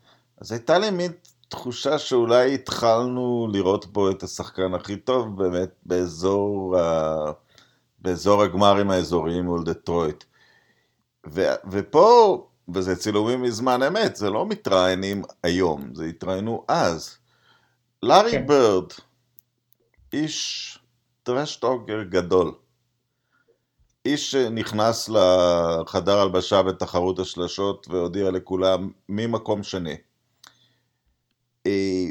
[0.40, 1.12] אז הייתה לי מין
[1.50, 7.32] תחושה שאולי התחלנו לראות בו את השחקן הכי טוב באמת באזור, ה...
[7.98, 10.24] באזור הגמרים האזוריים מול דטרויט.
[11.26, 11.40] ו...
[11.70, 17.16] ופה, וזה צילומים מזמן אמת, זה לא מתראיינים היום, זה התראיינו אז.
[18.02, 18.46] לארי כן.
[18.46, 18.92] ברד,
[20.12, 20.78] איש
[21.22, 22.52] טרשטוגר גדול.
[24.04, 29.96] איש שנכנס לחדר הלבשה בתחרות השלשות והודיע לכולם ממקום שני.
[31.66, 32.06] אה,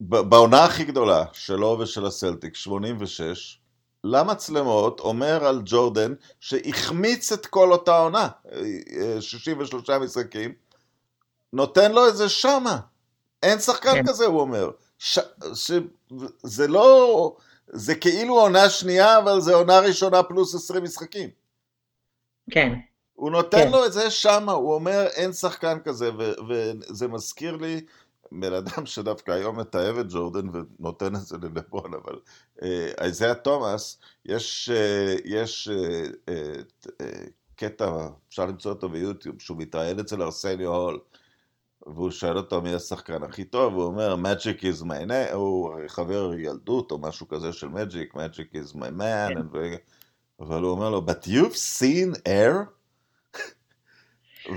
[0.00, 3.58] בעונה הכי גדולה שלו ושל הסלטיק, 86,
[4.04, 8.28] למצלמות אומר על ג'ורדן שהחמיץ את כל אותה עונה,
[9.20, 10.52] 63 אה, משחקים,
[11.52, 12.78] נותן לו את זה שמה.
[13.42, 14.06] אין שחקן כן.
[14.06, 14.70] כזה, הוא אומר.
[14.98, 15.18] ש...
[15.54, 15.70] ש...
[16.42, 17.36] זה לא...
[17.68, 21.30] זה כאילו עונה שנייה, אבל זה עונה ראשונה פלוס 20 משחקים.
[22.50, 22.72] כן.
[23.14, 23.70] הוא נותן כן.
[23.70, 26.32] לו את זה שמה, הוא אומר אין שחקן כזה, ו...
[26.48, 27.80] וזה מזכיר לי
[28.32, 32.18] בן אדם שדווקא היום מתעב את ג'ורדן ונותן את זה ללבון, אבל
[33.00, 35.68] איזיה uh, תומאס, יש, uh, יש
[36.26, 36.32] uh,
[37.56, 40.98] קטע, אפשר למצוא אותו ביוטיוב, שהוא מתראיין אצל ארסניו הול.
[41.86, 46.30] והוא שואל אותו מי השחקן הכי טוב, הוא אומר, Magic is my name, הוא חבר
[46.38, 49.40] ילדות או משהו כזה של Magic, Magic is my man, כן.
[49.52, 49.74] ו...
[50.40, 52.54] אבל הוא אומר לו, but you've seen air?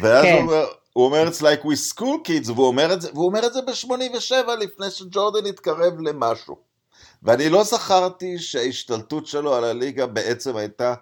[0.02, 0.34] ואז כן.
[0.34, 0.66] הוא אומר,
[1.00, 3.62] הוא אומר, it's like we school kids, והוא אומר את זה, והוא אומר את זה
[3.62, 6.56] ב-87 לפני שג'ורדן התקרב למשהו.
[7.24, 10.94] ואני לא זכרתי שההשתלטות שלו על הליגה בעצם הייתה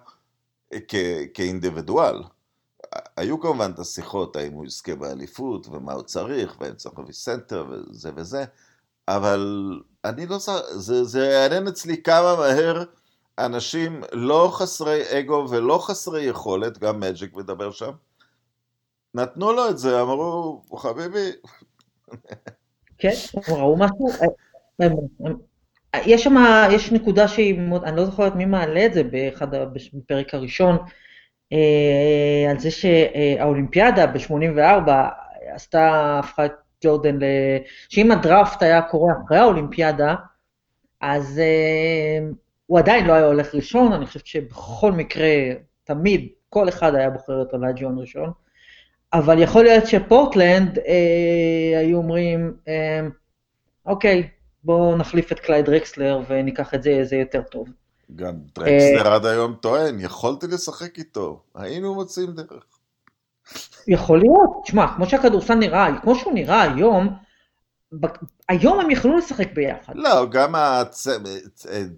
[1.34, 2.22] כאינדיבידואל.
[3.16, 7.66] היו כמובן את השיחות האם הוא יזכה באליפות ומה הוא צריך ואין צריך להביא סנטר
[7.70, 8.44] וזה וזה,
[9.08, 9.72] אבל
[10.04, 12.84] אני לא זוכר, זה, זה יעניין אצלי כמה מהר
[13.38, 17.90] אנשים לא חסרי אגו ולא חסרי יכולת, גם מג'יק מדבר שם,
[19.14, 21.30] נתנו לו את זה, אמרו, חביבי.
[22.98, 23.12] כן,
[23.48, 24.08] ראו משהו,
[26.06, 26.34] יש שם,
[26.70, 29.46] יש נקודה שהיא, אני לא זוכרת מי מעלה את זה באחד,
[29.94, 30.76] בפרק הראשון,
[31.52, 34.90] אה, על זה שהאולימפיאדה ב-84
[35.54, 36.52] עשתה, הפכה את
[36.84, 37.18] ג'ורדן.
[37.88, 40.14] שאם הדראפט היה קורה אחרי האולימפיאדה,
[41.00, 42.28] אז אה,
[42.66, 45.28] הוא עדיין לא היה הולך ראשון, אני חושבת שבכל מקרה,
[45.84, 48.32] תמיד, כל אחד היה בוחר את הלאג'יון ראשון,
[49.12, 53.00] אבל יכול להיות שפורטלנד אה, היו אומרים, אה,
[53.86, 54.28] אוקיי,
[54.64, 57.68] בואו נחליף את קלייד דרקסלר וניקח את זה, זה יותר טוב.
[58.16, 62.64] גם דרקסלר עד היום טוען, יכולתי לשחק איתו, היינו מוצאים דרך.
[63.86, 67.08] יכול להיות, תשמע, כמו שהכדורסל נראה, כמו שהוא נראה היום,
[68.48, 69.92] היום הם יכלו לשחק ביחד.
[69.96, 71.06] לא, גם הצ...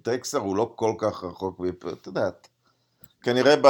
[0.05, 1.61] דרקסלר הוא לא כל כך רחוק,
[1.93, 2.49] את יודעת.
[3.23, 3.67] כנראה, ב...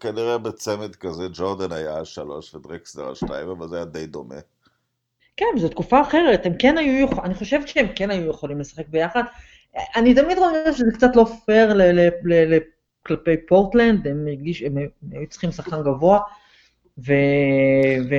[0.00, 4.34] כנראה בצמד כזה ג'ורדן היה השלוש ודרקסלר השתיים, אבל זה היה די דומה.
[5.36, 8.88] כן, זו תקופה אחרת, הם כן היו יכולים, אני חושבת שהם כן היו יכולים לשחק
[8.88, 9.22] ביחד.
[9.96, 11.80] אני תמיד רואה שזה קצת לא פייר
[13.06, 14.76] כלפי פורטלנד, הם הרגישו, הם
[15.12, 16.20] היו צריכים שחקן גבוה.
[17.06, 17.12] ו...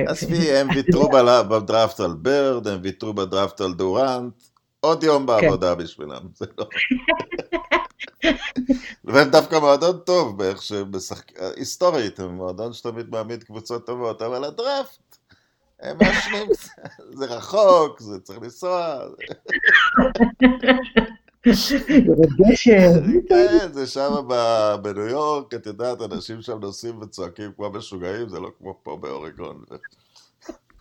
[0.06, 1.08] עזבי, הם ויתרו
[1.50, 4.34] בדראפט על ברד, הם ויתרו בדראפט על דורנט,
[4.84, 5.82] עוד יום בעבודה כן.
[5.82, 6.66] בשבילם, זה לא...
[9.04, 14.44] והם דווקא מועדון טוב, באיך שהם משחקים, היסטורית, הם מועדון שתמיד מעמיד קבוצות טובות, אבל
[14.44, 15.16] הדראפט,
[15.80, 16.46] הם מעשנים,
[17.18, 18.98] זה רחוק, זה צריך לנסוע.
[23.28, 24.28] כן, זה שם
[24.82, 29.64] בניו יורק, את יודעת, אנשים שם נוסעים וצועקים כמו משוגעים, זה לא כמו פה באורגון.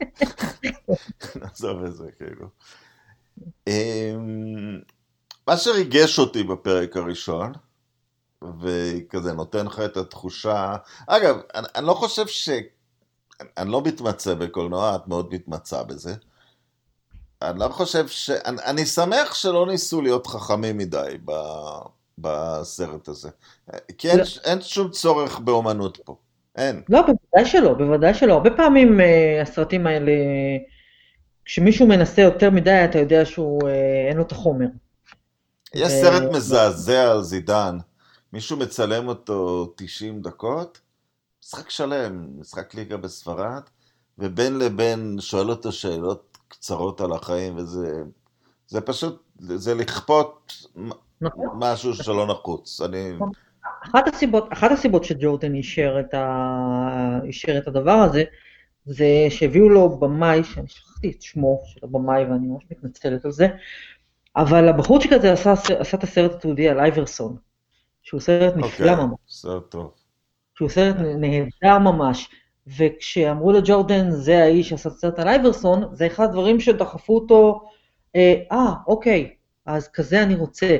[1.42, 2.48] נעזוב את זה, כאילו.
[3.67, 4.80] אמ,
[5.48, 7.52] מה שריגש אותי בפרק הראשון,
[8.62, 10.76] וכזה נותן לך את התחושה,
[11.08, 12.50] אגב, אני, אני לא חושב ש...
[13.58, 16.13] אני לא מתמצא בקולנוע, את מאוד מתמצא בזה.
[17.41, 18.30] אני לא חושב ש...
[18.30, 21.32] אני, אני שמח שלא ניסו להיות חכמים מדי ב,
[22.17, 23.30] בסרט הזה.
[23.98, 24.24] כי אין, לא.
[24.44, 26.15] אין שום צורך באומנות פה.
[26.56, 26.82] אין.
[26.89, 28.34] לא, בוודאי שלא, בוודאי שלא.
[28.34, 29.04] הרבה פעמים uh,
[29.41, 30.12] הסרטים האלה,
[31.45, 33.65] כשמישהו מנסה יותר מדי, אתה יודע שהוא, uh,
[34.10, 34.67] אין לו את החומר.
[35.73, 36.01] יש ו...
[36.01, 37.77] סרט מזעזע על זידן.
[38.34, 40.80] מישהו מצלם אותו 90 דקות,
[41.43, 43.62] משחק שלם, משחק ליגה בספרד,
[44.19, 48.01] ובין לבין שואל אותו שאלות קצרות על החיים, וזה
[48.67, 50.54] זה פשוט, זה לכפות
[51.21, 51.49] נכון.
[51.56, 52.82] משהו שלא נחוץ.
[52.82, 53.12] אני...
[53.89, 57.19] אחת הסיבות, אחת הסיבות שג'ורדן אישר את, ה...
[57.23, 58.23] אישר את הדבר הזה,
[58.86, 63.48] זה שהביאו לו במאי, שאני שכחתי את שמו של הבמאי ואני ממש מתנצלת על זה,
[64.36, 67.36] אבל הבחורצ'יק הזה עשה, עשה את הסרט התעודי על אייברסון,
[68.02, 69.20] שהוא סרט נפלא אוקיי, ממש.
[69.28, 69.94] סרט טוב.
[70.56, 72.30] שהוא סרט נהדר ממש.
[72.78, 77.62] וכשאמרו לג'ורדן, זה האיש שעשה את הסרט על אייברסון, זה אחד הדברים שדחפו אותו,
[78.15, 79.34] אה, אה, אוקיי,
[79.65, 80.78] אז כזה אני רוצה.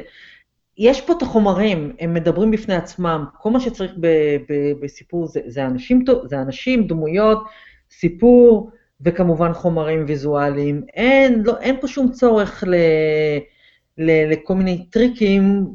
[0.78, 4.08] יש פה את החומרים, הם מדברים בפני עצמם, כל מה שצריך ב,
[4.50, 7.44] ב, בסיפור זה, זה, אנשים, זה אנשים, דמויות,
[7.99, 10.84] סיפור, וכמובן חומרים ויזואליים.
[10.93, 12.75] אין, לא, אין פה שום צורך ל,
[13.97, 15.65] ל, לכל מיני טריקים,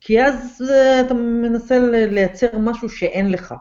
[0.00, 3.54] כי אז אה, אתה מנסה לייצר משהו שאין לך.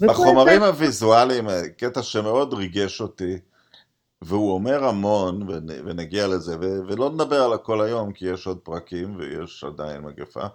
[0.00, 0.66] בחומרים זה...
[0.66, 3.38] הוויזואליים, קטע שמאוד ריגש אותי,
[4.22, 5.48] והוא אומר המון,
[5.84, 10.46] ונגיע לזה, ולא נדבר על הכל היום, כי יש עוד פרקים ויש עדיין מגפה.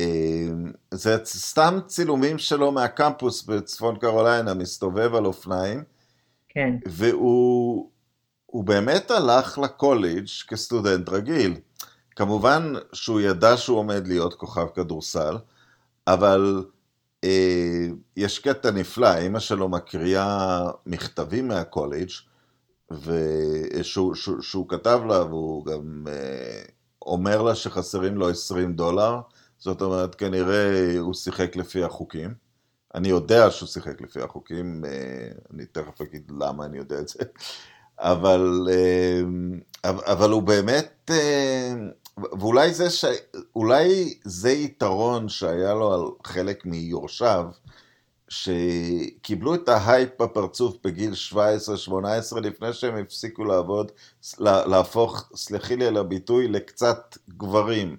[0.00, 0.48] אה,
[0.90, 5.91] זה סתם צילומים שלו מהקמפוס בצפון קרוליינה, מסתובב על אופניים.
[6.54, 6.76] כן.
[6.86, 11.54] והוא באמת הלך לקולג' כסטודנט רגיל.
[12.16, 15.36] כמובן שהוא ידע שהוא עומד להיות כוכב כדורסל,
[16.06, 16.64] אבל
[17.24, 17.86] אה,
[18.16, 22.10] יש קטע נפלא, אימא שלו מקריאה מכתבים מהקולג'
[22.90, 26.62] ושהוא שהוא, שהוא כתב לה והוא גם אה,
[27.02, 29.20] אומר לה שחסרים לו 20 דולר,
[29.58, 32.34] זאת אומרת כנראה הוא שיחק לפי החוקים.
[32.94, 37.18] אני יודע שהוא שיחק לפי החוקים, אה, אני תכף אגיד למה אני יודע את זה,
[37.98, 41.72] אבל, אה, אבל הוא באמת, אה,
[42.18, 43.04] ואולי זה, ש...
[43.56, 47.44] אולי זה יתרון שהיה לו על חלק מיורשיו,
[48.28, 53.92] שקיבלו את ההייפ בפרצוף בגיל 17-18 לפני שהם הפסיקו לעבוד,
[54.38, 57.96] להפוך, סלחי לי על הביטוי, לקצת גברים,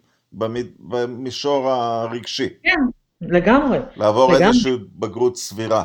[0.80, 2.50] במישור הרגשי.
[2.64, 2.80] כן,
[3.30, 3.78] לגמרי.
[3.96, 4.48] לעבור לגמרי.
[4.48, 5.84] איזושהי בגרות סבירה.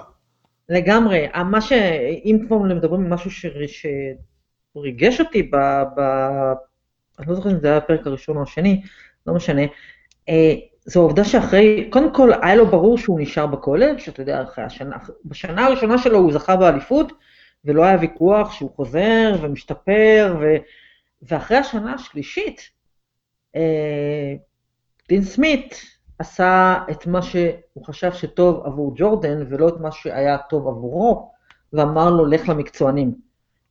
[0.68, 1.26] לגמרי.
[1.44, 1.72] מה ש...
[2.24, 3.30] אם כבר מדברים על משהו
[4.74, 5.56] שריגש אותי ב...
[5.96, 6.00] ב...
[7.18, 8.82] אני לא זוכר אם זה היה הפרק הראשון או השני,
[9.26, 9.62] לא משנה.
[10.28, 14.64] אה, זו העובדה שאחרי, קודם כל היה לו ברור שהוא נשאר בקולג', שאתה יודע, אחרי
[14.64, 17.12] השנה, בשנה הראשונה שלו הוא זכה באליפות,
[17.64, 20.56] ולא היה ויכוח שהוא חוזר ומשתפר, ו,
[21.22, 22.70] ואחרי השנה השלישית,
[23.56, 24.34] אה,
[25.08, 30.68] דין סמית עשה את מה שהוא חשב שטוב עבור ג'ורדן, ולא את מה שהיה טוב
[30.68, 31.30] עבורו,
[31.72, 33.14] ואמר לו, לך למקצוענים.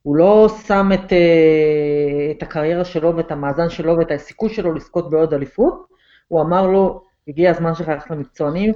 [0.02, 5.10] הוא לא שם את, אה, את הקריירה שלו ואת המאזן שלו ואת הסיכוי שלו לזכות
[5.10, 5.86] בעוד אליפות,
[6.28, 8.74] הוא אמר לו, הגיע הזמן שלך ללכת למקצוענים,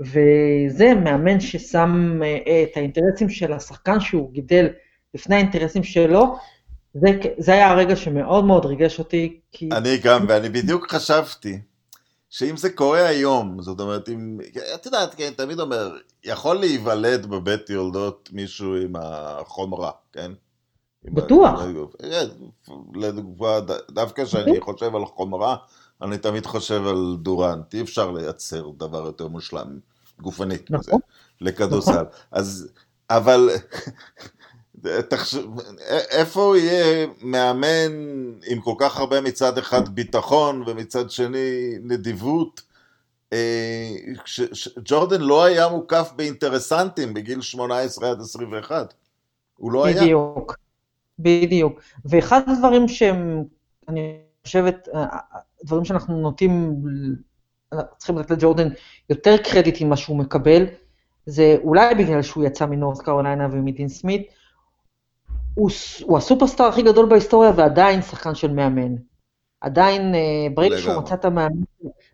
[0.00, 4.68] וזה מאמן ששם אה, את האינטרסים של השחקן שהוא גידל
[5.14, 6.36] לפני האינטרסים שלו,
[6.94, 9.40] זה, זה היה הרגע שמאוד מאוד ריגש אותי.
[9.52, 9.68] כי...
[9.72, 11.58] אני גם, ואני בדיוק חשבתי
[12.30, 14.38] שאם זה קורה היום, זאת אומרת, אם,
[14.74, 20.32] את יודעת, כן, תמיד אומר, יכול להיוולד בבית יולדות מישהו עם החומרה, כן?
[21.04, 21.60] בטוח.
[22.94, 23.58] לדוגמה,
[23.90, 25.56] דווקא כשאני חושב על חומרה,
[26.02, 29.78] אני תמיד חושב על דורנט, אי אפשר לייצר דבר יותר מושלם,
[30.20, 31.00] גופנית, נכון.
[31.40, 31.92] לכדורסל.
[31.92, 32.04] נכון.
[32.30, 32.68] אז,
[33.10, 33.50] אבל
[35.08, 35.44] תחשב,
[36.10, 37.92] איפה יהיה מאמן
[38.46, 42.62] עם כל כך הרבה מצד אחד ביטחון ומצד שני נדיבות?
[43.32, 43.90] אה,
[44.84, 48.94] ג'ורדן לא היה מוקף באינטרסנטים בגיל 18 עד 21.
[49.56, 50.04] הוא לא בדיוק, היה.
[50.04, 50.56] בדיוק,
[51.18, 51.80] בדיוק.
[52.04, 53.44] ואחד הדברים שהם,
[53.88, 54.88] אני חושבת,
[55.64, 56.74] דברים שאנחנו נוטים,
[57.96, 58.68] צריכים לתת לג'ורדן
[59.10, 60.66] יותר קרדיט ממה שהוא מקבל,
[61.26, 64.28] זה אולי בגלל שהוא יצא מנורס קרוליינה ומדין סמית,
[65.58, 65.70] הוא,
[66.02, 68.94] הוא הסופרסטאר הכי גדול בהיסטוריה ועדיין שחקן של מאמן.
[69.60, 71.62] עדיין, אה, ברגע שהוא מצא את המאמן,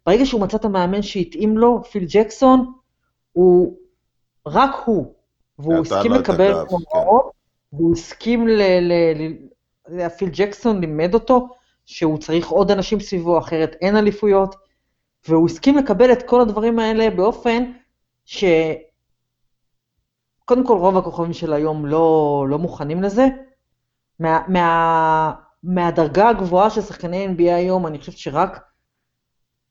[0.06, 2.72] ברגע שהוא מצא את המאמן שהתאים לו, פיל ג'קסון,
[3.32, 3.76] הוא,
[4.46, 5.14] רק הוא,
[5.58, 7.76] והוא הסכים לקבל את המאמרות, כן.
[7.76, 8.62] והוא הסכים ל...
[8.80, 8.92] ל,
[9.88, 11.48] ל פיל ג'קסון לימד אותו
[11.86, 14.54] שהוא צריך עוד אנשים סביבו, אחרת אין אליפויות,
[15.28, 17.72] והוא הסכים לקבל את כל הדברים האלה באופן
[18.24, 18.44] ש...
[20.44, 23.26] קודם כל רוב הכוכבים של היום לא, לא מוכנים לזה.
[24.20, 28.60] מה, מה, מהדרגה הגבוהה של שחקני NBA היום, אני חושבת שרק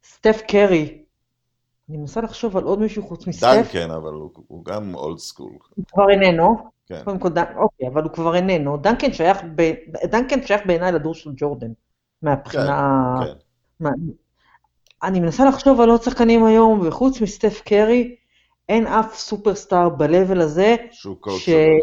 [0.04, 1.04] סטף קרי,
[1.90, 3.48] אני מנסה לחשוב על עוד מישהו חוץ מסטף.
[3.48, 5.52] דן כן, אבל הוא, הוא גם אולד סקול.
[5.76, 6.56] הוא כבר איננו.
[6.86, 7.02] כן.
[7.04, 8.78] קודם כל, דן, אוקיי, אבל הוא כבר איננו.
[8.78, 11.72] דנקן שייך, ב, דנקן שייך בעיניי לדור של ג'ורדן,
[12.22, 13.16] מהבחינה...
[13.20, 13.34] כן, כן.
[13.80, 13.90] מה,
[15.04, 18.16] אני מנסה לחשוב על עוד שחקנים היום, וחוץ מסטף קרי,
[18.70, 21.80] אין אף סופרסטאר ב-level הזה, שהוא coachable,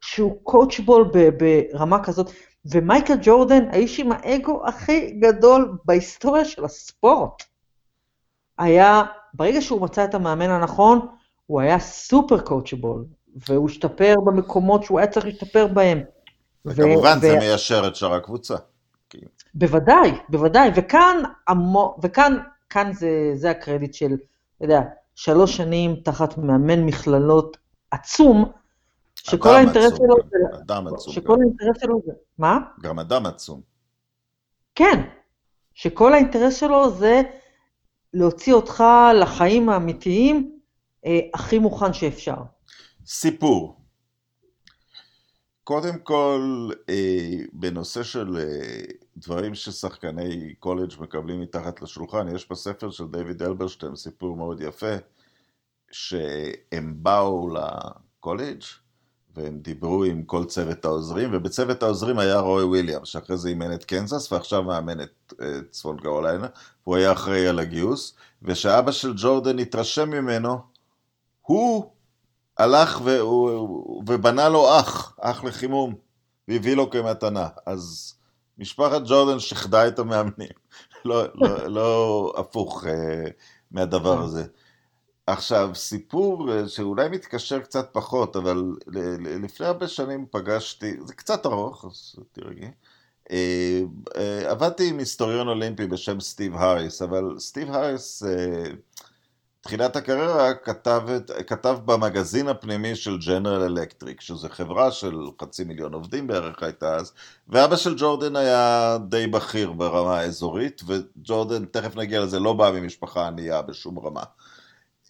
[0.00, 2.30] שהוא coachable ברמה כזאת,
[2.64, 7.42] ומייקל ג'ורדן, האיש עם האגו הכי גדול בהיסטוריה של הספורט,
[8.58, 9.02] היה,
[9.34, 11.06] ברגע שהוא מצא את המאמן הנכון,
[11.46, 13.04] הוא היה סופר coachable,
[13.48, 16.00] והוא השתפר במקומות שהוא היה צריך להשתפר בהם.
[16.64, 18.54] וכמובן ו- זה ו- מיישר את שאר הקבוצה.
[19.54, 22.38] בוודאי, בוודאי, וכאן, המו, וכאן
[22.70, 24.14] כאן זה, זה הקרדיט של,
[24.56, 24.80] אתה יודע,
[25.16, 27.56] שלוש שנים תחת מאמן מכללות
[27.90, 28.52] עצום,
[29.14, 30.56] שכל האינטרס שלו זה...
[30.58, 31.12] אדם עצום.
[31.12, 32.12] שכל האינטרס שלו זה...
[32.38, 32.58] מה?
[32.82, 33.60] גם אדם עצום.
[34.74, 35.02] כן,
[35.74, 37.22] שכל האינטרס שלו זה
[38.14, 38.84] להוציא אותך
[39.22, 40.58] לחיים האמיתיים
[41.06, 42.36] אה, הכי מוכן שאפשר.
[43.06, 43.80] סיפור.
[45.64, 48.82] קודם כל, אה, בנושא של אה,
[49.16, 54.94] דברים ששחקני קולג' מקבלים מתחת לשולחן, יש בספר של דיוויד אלברשטיין סיפור מאוד יפה,
[55.90, 58.62] שהם באו לקולג'
[59.36, 63.84] והם דיברו עם כל צוות העוזרים, ובצוות העוזרים היה רוי וויליאם, שאחרי זה אימן את
[63.84, 66.46] קנזס, ועכשיו מאמן את אה, צפון גאוליינה,
[66.84, 70.58] הוא היה אחראי על הגיוס, ושאבא של ג'ורדן התרשם ממנו,
[71.42, 71.90] הוא
[72.58, 75.94] הלך והוא, ובנה לו אח, אח לחימום,
[76.48, 77.48] והביא לו כמתנה.
[77.66, 78.14] אז
[78.58, 80.48] משפחת ג'ורדן שחדה את המאמנים,
[81.04, 83.30] לא, לא, לא הפוך אה,
[83.70, 84.44] מהדבר הזה.
[85.26, 88.76] עכשיו, סיפור אה, שאולי מתקשר קצת פחות, אבל
[89.42, 92.70] לפני הרבה שנים פגשתי, זה קצת ארוך, אז תרגעי.
[93.30, 93.82] אה,
[94.50, 98.22] עבדתי עם היסטוריון אולימפי בשם סטיב האריס, אבל סטיב האריס
[99.66, 101.02] תחילת הקריירה כתב,
[101.46, 107.12] כתב במגזין הפנימי של ג'נרל אלקטריק, שזו חברה של חצי מיליון עובדים בערך הייתה אז,
[107.48, 113.26] ואבא של ג'ורדן היה די בכיר ברמה האזורית, וג'ורדן, תכף נגיע לזה, לא בא ממשפחה
[113.26, 114.22] ענייה בשום רמה.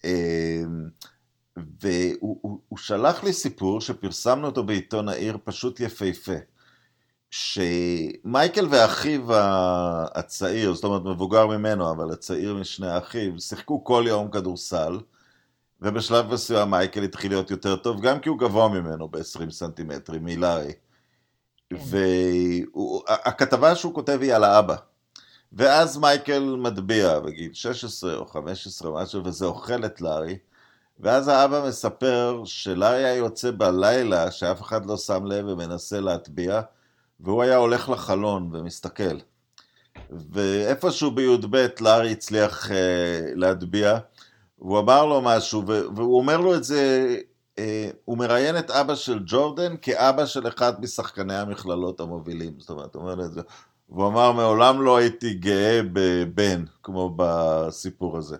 [0.03, 0.89] אמ,
[1.81, 6.37] והוא שלח לי סיפור שפרסמנו אותו בעיתון העיר, פשוט יפהפה.
[7.29, 9.21] שמייקל ואחיו
[10.15, 14.99] הצעיר, זאת אומרת מבוגר ממנו, אבל הצעיר משני אחיו, שיחקו כל יום כדורסל,
[15.81, 20.73] ובשלב מסוים מייקל התחיל להיות יותר טוב, גם כי הוא גבוה ממנו ב-20 סנטימטרים, מילארי.
[21.69, 21.75] כן.
[23.07, 24.75] והכתבה שהוא כותב היא על האבא.
[25.53, 30.37] ואז מייקל מטביע בגיל 16 או 15 משהו, וזה אוכל את לארי.
[30.99, 36.61] ואז האבא מספר שלארי היה יוצא בלילה, שאף אחד לא שם לב ומנסה להטביע,
[37.19, 39.17] והוא היה הולך לחלון ומסתכל.
[40.09, 42.71] ואיפשהו בי"ב לארי הצליח uh,
[43.35, 43.97] להטביע,
[44.59, 47.15] והוא אמר לו משהו, והוא אומר לו את זה,
[47.55, 47.61] uh,
[48.05, 53.03] הוא מראיין את אבא של ג'ורדן כאבא של אחד משחקני המכללות המובילים, זאת אומרת, הוא
[53.03, 53.41] אומר את זה.
[53.89, 58.37] והוא אמר, מעולם לא הייתי גאה בבן, כמו בסיפור הזה.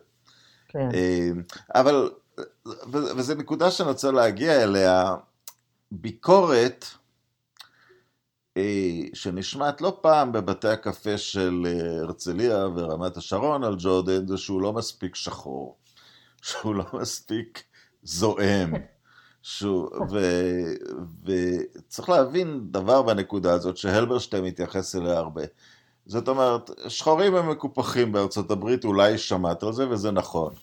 [0.67, 0.89] כן.
[0.91, 2.09] Uh, אבל,
[2.91, 5.15] וזו נקודה שאני רוצה להגיע אליה,
[5.91, 6.97] ביקורת, אה,
[9.13, 14.73] שנשמעת לא פעם בבתי הקפה של אה, הרצליה ורמת השרון על ג'ורדן, זה שהוא לא
[14.73, 15.77] מספיק שחור,
[16.41, 17.63] שהוא לא מספיק
[18.03, 18.73] זועם.
[19.41, 20.19] שהוא, ו,
[21.25, 25.41] וצריך להבין דבר בנקודה הזאת שהלברשטיין מתייחס אליה הרבה.
[26.05, 30.53] זאת אומרת, שחורים הם מקופחים בארצות הברית, אולי שמעת על זה, וזה נכון.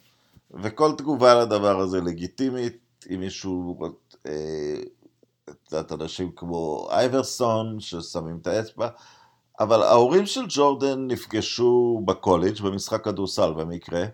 [0.62, 2.76] וכל תגובה לדבר הזה לגיטימית,
[3.14, 3.78] אם מישהו,
[5.50, 8.88] את יודעת, אנשים כמו אייברסון, ששמים את האצבע,
[9.60, 14.04] אבל ההורים של ג'ורדן נפגשו בקולג', במשחק כדורסל במקרה,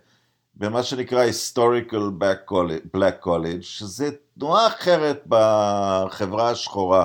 [0.55, 2.23] במה שנקרא historical
[2.97, 7.05] black college, שזה תנועה אחרת בחברה השחורה.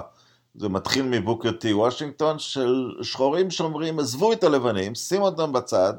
[0.55, 5.93] זה מתחיל מבוקר טי וושינגטון, של שחורים שאומרים, עזבו את הלבנים, שימו אותם בצד,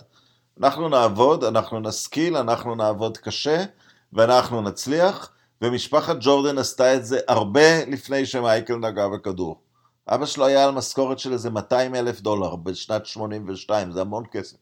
[0.61, 3.65] אנחנו נעבוד, אנחנו נשכיל, אנחנו נעבוד קשה,
[4.13, 5.31] ואנחנו נצליח,
[5.63, 9.61] ומשפחת ג'ורדן עשתה את זה הרבה לפני שמייקל נגע בכדור.
[10.09, 14.57] אבא שלו היה על משכורת של איזה 200 אלף דולר בשנת 82, זה המון כסף.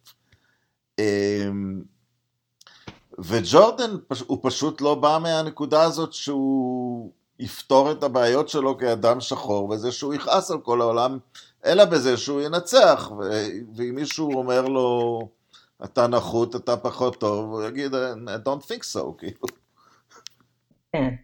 [0.99, 1.83] אמ,
[3.19, 9.93] וג'ורדן, הוא פשוט לא בא מהנקודה הזאת שהוא יפתור את הבעיות שלו כאדם שחור, בזה
[9.93, 11.19] שהוא יכעס על כל העולם,
[11.65, 13.11] אלא בזה שהוא ינצח,
[13.77, 15.21] ואם מישהו אומר לו,
[15.85, 19.64] אתה נחות, אתה פחות טוב, הוא יגיד, I don't think so, כאילו.
[20.95, 21.15] כן,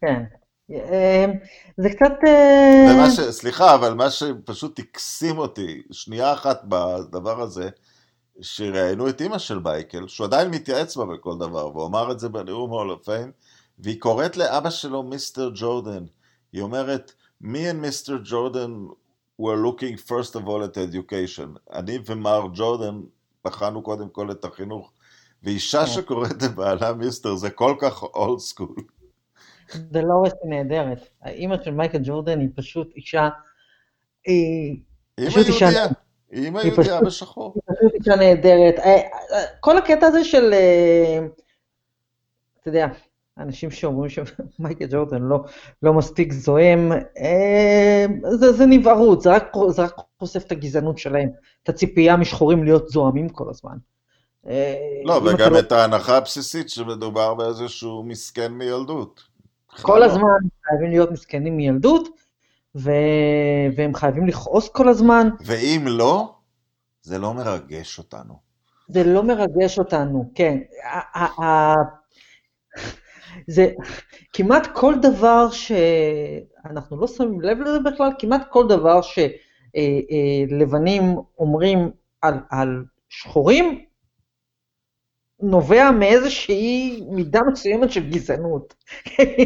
[0.00, 0.22] כן.
[0.70, 1.32] אמ,
[1.76, 2.12] זה קצת...
[2.26, 3.20] אה, ש...
[3.20, 7.68] סליחה, אבל מה שפשוט הקסים אותי, שנייה אחת בדבר הזה,
[8.40, 12.28] שראיינו את אימא של בייקל, שהוא עדיין מתייעץ בה בכל דבר, והוא אמר את זה
[12.28, 12.96] בנאום הול
[13.78, 16.04] והיא קוראת לאבא שלו מיסטר ג'ורדן.
[16.52, 18.72] היא אומרת, me and מיסטר ג'ורדן
[19.42, 21.58] were looking first of all at education.
[21.72, 23.00] אני ומר ג'ורדן
[23.44, 24.92] בחנו קודם כל את החינוך.
[25.42, 25.86] ואישה כן.
[25.86, 28.74] שקוראת לבעלה מיסטר זה כל כך אולד סקול.
[29.72, 31.08] זה לא רשת נהדרת.
[31.22, 33.28] האימא של מייקל ג'ורדן היא פשוט אישה...
[34.26, 34.80] היא
[35.26, 35.68] פשוט אישה...
[36.32, 37.54] אימא יהודיה בשחור.
[37.54, 38.78] היא פשוט אישה נהדרת.
[38.78, 38.94] אה,
[39.32, 40.52] אה, כל הקטע הזה של...
[40.52, 41.18] אה,
[42.60, 42.86] אתה יודע,
[43.38, 45.44] אנשים שאומרים שמייקל ג'ורדן לא,
[45.82, 46.92] לא מספיק זועם,
[48.30, 51.28] זה, זה נבערות, זה רק, זה רק חושף את הגזענות שלהם,
[51.62, 53.76] את הציפייה משחורים להיות זועמים כל הזמן.
[55.04, 55.76] לא, וגם לא- את לא...
[55.76, 59.35] ההנחה הבסיסית שמדובר באיזשהו מסכן מילדות.
[59.82, 62.08] כל הזמן חייבים להיות מסכנים מילדות,
[62.76, 62.90] ו...
[63.76, 65.28] והם חייבים לכעוס כל הזמן.
[65.44, 66.34] ואם לא,
[67.02, 68.34] זה לא מרגש אותנו.
[68.88, 70.58] זה לא מרגש אותנו, כן.
[73.48, 73.70] זה
[74.32, 81.14] כמעט כל דבר שאנחנו לא שמים לב לזה בכלל, כמעט כל דבר שלבנים אה, אה,
[81.38, 81.90] אומרים
[82.22, 83.84] על, על שחורים,
[85.40, 88.74] נובע מאיזושהי מידה מסוימת של גזענות.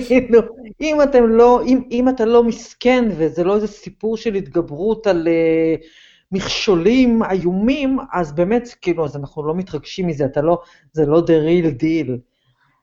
[0.06, 0.40] כאילו,
[0.80, 5.28] אם אתם לא, אם, אם אתה לא מסכן וזה לא איזה סיפור של התגברות על
[5.28, 5.84] uh,
[6.32, 10.62] מכשולים איומים, אז באמת, כאילו, אז אנחנו לא מתרגשים מזה, אתה לא,
[10.92, 12.10] זה לא the real deal.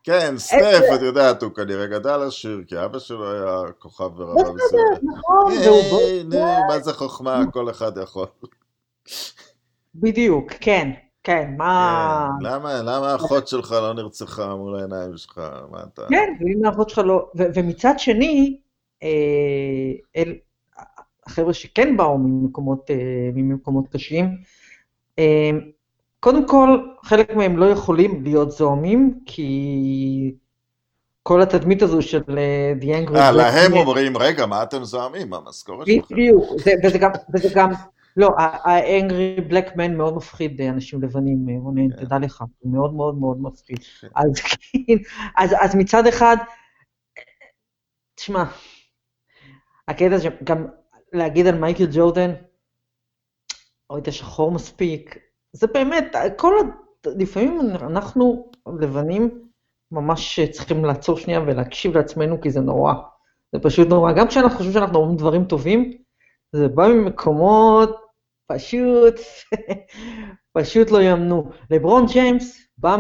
[0.04, 4.34] כן, אה, סטף, את יודעת, הוא כנראה גדל עשיר, כי אבא שלו היה כוכב ברמה
[4.34, 5.04] מסוימת.
[5.04, 5.54] נכון,
[6.34, 8.28] אה, מה זה חוכמה, כל אחד יכול.
[9.96, 10.92] בדיוק, כן.
[11.28, 12.30] כן, מה...
[12.40, 15.42] כן, למה, למה האחות שלך לא נרצחה מול העיניים שלך?
[15.72, 16.02] מה אתה...
[16.10, 17.30] כן, ואם האחות שלך לא...
[17.38, 18.58] ו- ומצד שני,
[19.04, 19.10] אה,
[20.16, 20.36] אל...
[21.26, 22.96] החבר'ה שכן באו ממקומות, אה,
[23.34, 24.38] ממקומות קשים,
[25.20, 25.50] אה,
[26.20, 30.36] קודם כל, חלק מהם לא יכולים להיות זוהמים, כי
[31.24, 32.22] כל התדמית הזו של
[32.82, 35.34] The Angry אה, להם אומרים, רגע, מה אתם זוהמים?
[35.34, 36.16] המשכורת שלכם?
[36.16, 36.46] בדיוק,
[37.34, 37.72] וזה גם
[38.18, 42.06] לא, האנגרי בלק מן מאוד מפחיד אנשים לבנים, רונן, כן.
[42.06, 43.80] תדע לך, הוא מאוד מאוד מאוד מפחיד.
[44.02, 44.08] כן.
[45.36, 46.38] אז מצד אחד,
[48.16, 48.44] תשמע,
[49.88, 50.68] הקטע שגם
[51.14, 52.34] להגיד על מייקל ג'ורדן,
[53.90, 55.18] או את השחור מספיק,
[55.54, 56.54] זה באמת, כל.
[57.06, 59.48] לפעמים אנחנו, לבנים,
[59.92, 62.94] ממש צריכים לעצור שנייה ולהקשיב לעצמנו, כי זה נורא.
[63.52, 64.12] זה פשוט נורא.
[64.12, 65.94] גם כשאנחנו חושבים שאנחנו אומרים דברים טובים,
[66.52, 68.07] זה בא ממקומות
[68.48, 69.16] פשוט,
[70.54, 71.52] פשוט לא יאמנו.
[71.72, 72.98] לברון ג'יימס בא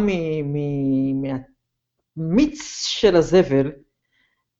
[2.17, 3.71] מהמיץ של הזבל,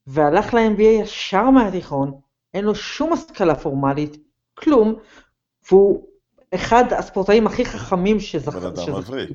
[0.07, 2.19] והלך ל-NBA ישר מהתיכון,
[2.53, 4.17] אין לו שום השכלה פורמלית,
[4.53, 4.95] כלום,
[5.69, 6.07] והוא
[6.55, 8.59] אחד הספורטאים הכי חכמים שזכו.
[8.59, 9.29] בן אדם מבריק.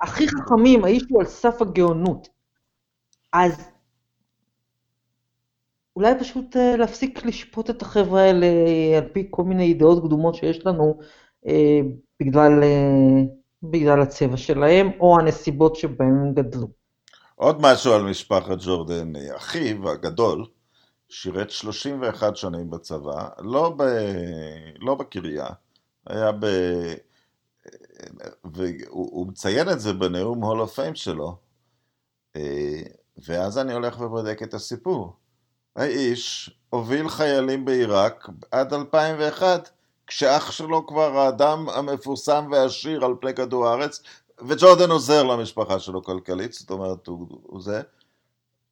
[0.00, 2.28] הכי חכמים, האיש הוא על סף הגאונות.
[3.32, 3.70] אז
[5.98, 8.46] אולי פשוט אה, להפסיק לשפוט את החבר'ה האלה
[8.96, 10.98] על פי כל מיני דעות קדומות שיש לנו
[11.46, 11.80] אה,
[12.20, 13.22] בגלל, אה,
[13.62, 16.68] בגלל הצבע שלהם או הנסיבות שבהם הם גדלו.
[17.34, 20.46] עוד משהו על משפחת ג'ורדן, אחיו הגדול,
[21.08, 23.82] שירת 31 שנים בצבא, לא, ב,
[24.78, 25.46] לא בקריה,
[26.06, 26.46] היה ב...
[28.44, 31.36] והוא מציין את זה בנאום הול אוף פיים שלו,
[32.36, 32.82] אה,
[33.26, 35.16] ואז אני הולך ובודק את הסיפור.
[35.78, 39.70] האיש הוביל חיילים בעיראק עד 2001,
[40.06, 44.02] כשאח שלו כבר האדם המפורסם והעשיר על פני כדור הארץ,
[44.48, 47.80] וג'ורדן עוזר למשפחה שלו כלכלית, זאת אומרת, הוא, הוא זה.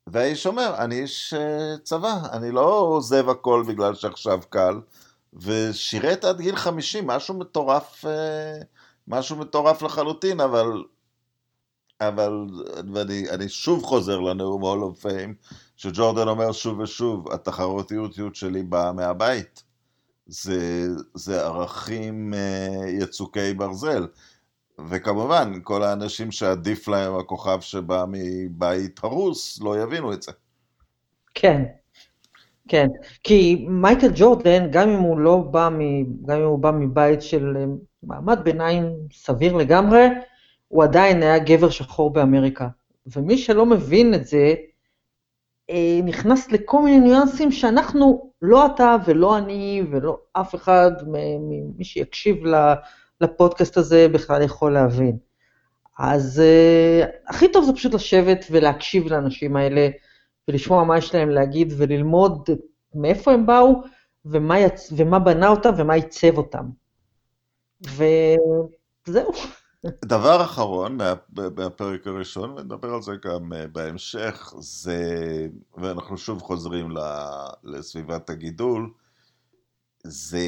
[0.06, 4.80] והאיש אומר, אני איש uh, צבא, אני לא עוזב הכל בגלל שעכשיו קל,
[5.32, 8.08] ושירת עד גיל 50, משהו מטורף, uh,
[9.08, 10.84] משהו מטורף לחלוטין, אבל,
[12.00, 12.46] אבל,
[12.94, 18.92] ואני אני שוב חוזר לנאום All of Fame, שג'ורדן אומר שוב ושוב, התחרותיות שלי באה
[18.92, 19.62] מהבית.
[20.26, 24.06] זה, זה ערכים uh, יצוקי ברזל.
[24.88, 30.32] וכמובן, כל האנשים שעדיף להם הכוכב שבא מבית הרוס, לא יבינו את זה.
[31.34, 31.62] כן,
[32.68, 32.86] כן.
[33.22, 37.56] כי מייקל ג'ורדן, גם אם הוא לא בא, מ, גם אם הוא בא מבית של
[37.56, 37.64] אה,
[38.02, 40.06] מעמד ביניים סביר לגמרי,
[40.68, 42.68] הוא עדיין היה גבר שחור באמריקה.
[43.16, 44.54] ומי שלא מבין את זה,
[45.70, 52.36] אה, נכנס לכל מיני ניואנסים שאנחנו, לא אתה ולא אני ולא אף אחד ממי שיקשיב
[53.20, 55.16] לפודקאסט הזה בכלל יכול להבין.
[55.98, 59.88] אז uh, הכי טוב זה פשוט לשבת ולהקשיב לאנשים האלה,
[60.48, 62.50] ולשמוע מה יש להם להגיד, וללמוד
[62.94, 63.82] מאיפה הם באו,
[64.24, 64.92] ומה, יצ...
[64.96, 66.64] ומה בנה אותם, ומה עיצב אותם.
[67.82, 69.32] וזהו.
[70.04, 70.98] דבר אחרון
[71.56, 75.00] מהפרק הראשון, ונדבר על זה גם אה, בהמשך, זה,
[75.76, 76.88] ואנחנו שוב חוזרים
[77.64, 78.92] לסביבת הגידול,
[80.04, 80.46] זה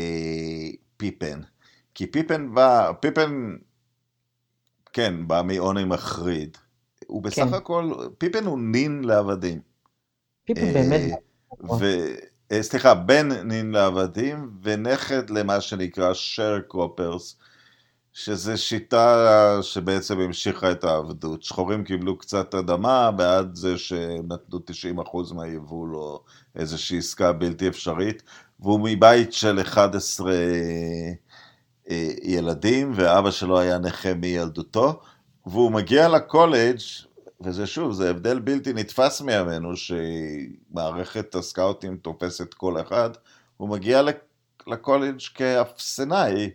[0.96, 1.40] פיפן.
[1.94, 3.56] כי פיפן בא, פיפן,
[4.92, 6.56] כן, בא מעוני מחריד.
[7.06, 7.54] הוא בסך כן.
[7.54, 9.60] הכל, פיפן הוא נין לעבדים.
[10.44, 11.18] פיפן אה, באמת.
[11.80, 11.84] ו...
[12.52, 17.34] אה, סליחה, בן נין לעבדים ונכד למה שנקרא share croppers,
[18.24, 21.42] שזה שיטה שבעצם המשיכה את העבדות.
[21.42, 24.58] שחורים קיבלו קצת אדמה בעד זה שנתנו
[25.00, 26.22] 90% מהיבול או
[26.56, 28.22] איזושהי עסקה בלתי אפשרית,
[28.60, 30.32] והוא מבית של 11
[31.90, 35.00] אה, ילדים, ואבא שלו היה נכה מילדותו,
[35.46, 36.78] והוא מגיע לקולג',
[37.40, 43.10] וזה שוב, זה הבדל בלתי נתפס מימינו, שמערכת הסקאוטים תופסת כל אחד,
[43.56, 44.02] הוא מגיע
[44.66, 46.50] לקולג' כאפסנאי.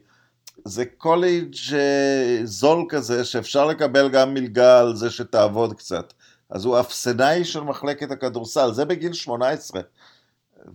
[0.65, 6.13] זה קולג' אה, זול כזה, שאפשר לקבל גם מלגה על זה שתעבוד קצת.
[6.49, 9.81] אז הוא אפסנאי של מחלקת הכדורסל, זה בגיל 18.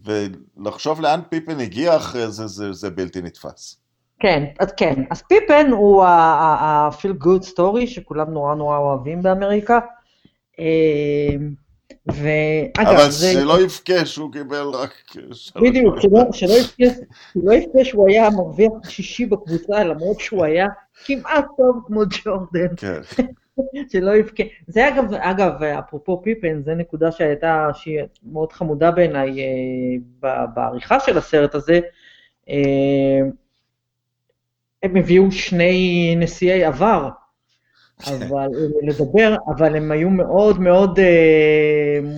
[0.05, 3.81] ולחשוב לאן פיפן הגיע אחרי זה, זה, זה בלתי נתפס.
[4.19, 9.79] כן, אז כן, אז פיפן הוא ה-feel good story שכולם נורא נורא אוהבים באמריקה.
[12.11, 13.33] אמ, ואגב, אבל זה...
[13.33, 15.17] שלא יבכה שהוא קיבל רק...
[15.57, 15.97] בדיוק,
[16.33, 20.67] שלא יבכה שהוא היה מרוויח שישי בקבוצה, למרות שהוא היה
[21.05, 22.77] כמעט טוב כמו ג'ורדן.
[22.77, 23.01] כן.
[23.93, 24.43] שלא יבכה.
[24.67, 28.01] זה אגב, אגב, אפרופו פיפן, זו נקודה שהייתה, שהיא
[28.33, 31.81] מאוד חמודה בעיניי אה, בעריכה של הסרט הזה.
[32.49, 33.21] אה,
[34.83, 37.09] הם הביאו שני נשיאי עבר.
[38.07, 38.49] אבל
[38.83, 41.03] לדבר, אבל הם היו מאוד מאוד uh,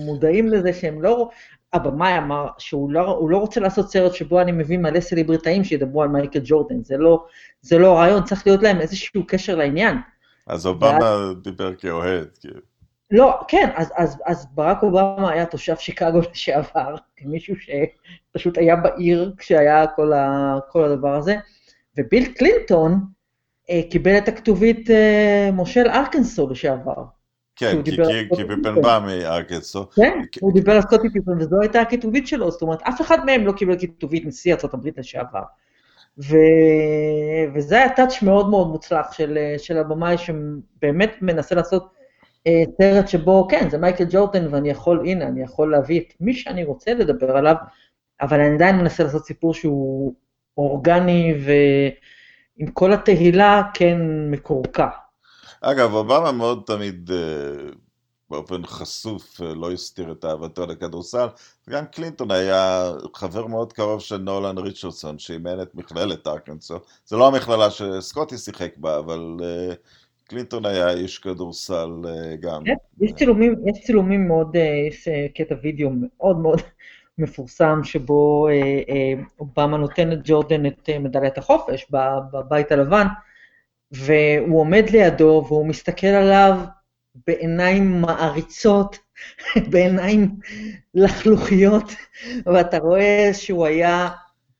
[0.05, 1.29] מודעים לזה שהם לא,
[1.73, 6.09] הבמאי אמר שהוא לא, לא רוצה לעשות סרט שבו אני מביא מלא סלבריטאים שידברו על
[6.09, 7.25] מייקל ג'ורדן, זה לא,
[7.61, 9.97] זה לא רעיון, צריך להיות להם איזשהו קשר לעניין.
[10.47, 11.35] אז אובמה ואז...
[11.43, 12.59] דיבר כאוהד, כאילו.
[13.11, 19.33] לא, כן, אז, אז, אז ברק אובמה היה תושב שיקגו לשעבר, כמישהו שפשוט היה בעיר
[19.37, 21.35] כשהיה כל, ה, כל הדבר הזה.
[21.97, 22.97] וביל קלינטון אה,
[23.89, 27.03] קיבל את הכתובית אה, מושל ארקנסו לשעבר.
[27.55, 27.97] כן, כי, כי,
[28.35, 29.89] כי פיפן בא מארקנסו.
[29.89, 30.19] כן.
[30.41, 33.51] הוא דיבר על סקוטי פיפן וזו הייתה הכתובית שלו, זאת אומרת, אף אחד מהם לא
[33.51, 35.43] קיבל כתובית נשיא ארה"ב לשעבר.
[36.17, 36.35] ו...
[37.53, 41.93] וזה היה טאץ' מאוד מאוד מוצלח של, של הבמאי שבאמת מנסה לעשות
[42.47, 46.33] אה, סרט שבו, כן, זה מייקל ג'ורדן ואני יכול, הנה, אני יכול להביא את מי
[46.33, 47.55] שאני רוצה לדבר עליו,
[48.21, 50.13] אבל אני עדיין מנסה לעשות סיפור שהוא
[50.57, 51.33] אורגני
[52.57, 53.97] ועם כל התהילה כן
[54.31, 54.87] מקורקע.
[55.61, 57.71] אגב, אובמה מאוד תמיד אה,
[58.29, 61.27] באופן חשוף אה, לא הסתיר את אהבתו לכדורסל.
[61.69, 66.77] גם קלינטון היה חבר מאוד קרוב של נולן ריצ'רסון, שאימן את מכללת ארקנסו.
[67.05, 69.75] זה לא המכללה שסקוטי שיחק בה, אבל uh,
[70.23, 71.89] קלינטון היה איש כדורסל
[72.39, 72.63] גם.
[73.01, 74.55] יש צילומים, יש צילומים מאוד,
[74.89, 76.61] יש קטע וידאו מאוד מאוד
[77.17, 78.53] מפורסם שבו אה,
[78.89, 81.85] אה, אובמה נותן לג'ורדן את אה, מדליית החופש
[82.31, 83.07] בבית הלבן,
[83.91, 86.59] והוא עומד לידו והוא מסתכל עליו
[87.27, 88.97] בעיניים מעריצות,
[89.71, 90.35] בעיניים
[90.93, 91.91] לחלוכיות,
[92.45, 94.09] ואתה רואה שהוא היה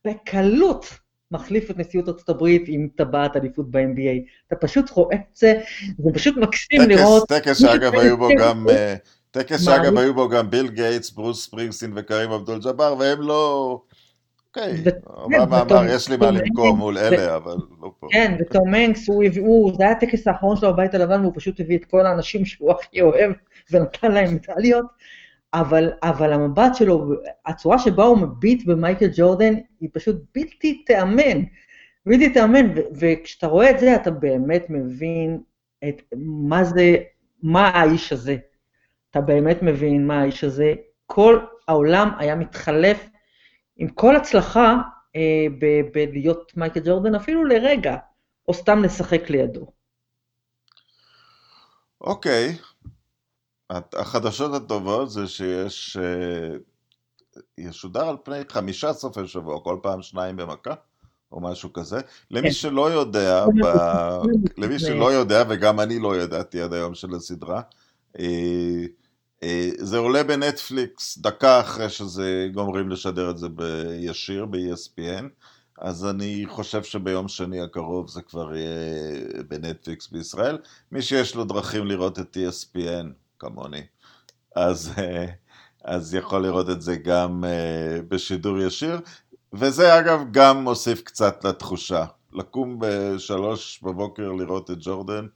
[0.06, 0.86] בקלות
[1.30, 4.30] מחליף את נשיאות ארצות הברית עם טבעת אליפות ב-NBA.
[4.46, 5.60] אתה פשוט רואה את זה,
[5.98, 7.28] זה פשוט מקסים טקס, לראות.
[7.28, 8.66] טקס שאגב היו בו גם...
[9.32, 13.80] טקס שאגב היו בו גם ביל גייטס, ברוס ספרינגסטין וקרים אבדול ג'אבר, והם לא...
[14.48, 18.06] אוקיי, אובמה אמר, יש לי מה למכור מול אלה, אבל לא פה.
[18.10, 19.06] כן, וטום הנקס,
[19.76, 23.00] זה היה הטקס האחרון שלו בבית הלבן, והוא פשוט הביא את כל האנשים שהוא הכי
[23.00, 23.32] אוהב,
[23.70, 24.86] ונתן להם מדליות.
[25.54, 27.12] אבל, אבל המבט שלו,
[27.46, 31.42] הצורה שבה הוא מביט במייקל ג'ורדן, היא פשוט בלתי תיאמן.
[32.06, 35.40] בלתי תיאמן, וכשאתה רואה את זה, אתה באמת מבין
[35.88, 36.96] את מה זה,
[37.42, 38.36] מה האיש הזה.
[39.12, 40.74] אתה באמת מבין מה האיש הזה.
[41.06, 41.38] כל
[41.68, 43.08] העולם היה מתחלף
[43.76, 44.76] עם כל הצלחה
[45.16, 45.46] אה,
[45.92, 47.96] בלהיות מייקל ג'ורדן, אפילו לרגע,
[48.48, 49.66] או סתם לשחק לידו.
[52.00, 52.56] אוקיי.
[52.58, 52.72] Okay.
[53.72, 56.56] החדשות הטובות זה שיש, אה,
[57.58, 60.74] ישודר על פני חמישה סופי שבוע, כל פעם שניים במכה,
[61.32, 62.00] או משהו כזה.
[62.30, 62.54] למי כן.
[62.54, 63.66] שלא יודע, ב...
[64.58, 67.60] למי שלא יודע, וגם אני לא ידעתי עד היום של הסדרה,
[68.18, 68.84] אה,
[69.78, 75.24] זה עולה בנטפליקס דקה אחרי שזה גומרים לשדר את זה בישיר, ב-ESPN,
[75.78, 80.58] אז אני חושב שביום שני הקרוב זה כבר יהיה בנטפליקס בישראל.
[80.92, 83.06] מי שיש לו דרכים לראות את ESPN,
[83.38, 83.82] כמוני,
[84.56, 85.26] אז, אה,
[85.84, 89.00] אז יכול לראות את זה גם אה, בשידור ישיר,
[89.52, 92.04] וזה אגב גם מוסיף קצת לתחושה.
[92.32, 95.26] לקום בשלוש בבוקר לראות את ג'ורדן,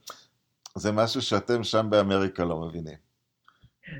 [0.75, 3.06] זה משהו שאתם שם באמריקה לא מבינים.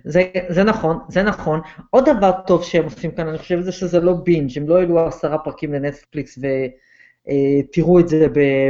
[0.04, 1.62] זה, זה נכון, זה נכון.
[1.90, 5.08] עוד דבר טוב שהם עושים כאן, אני חושב זה שזה לא בינג', הם לא העלו
[5.08, 8.28] עשרה פרקים לנטפליקס ותראו אה, את זה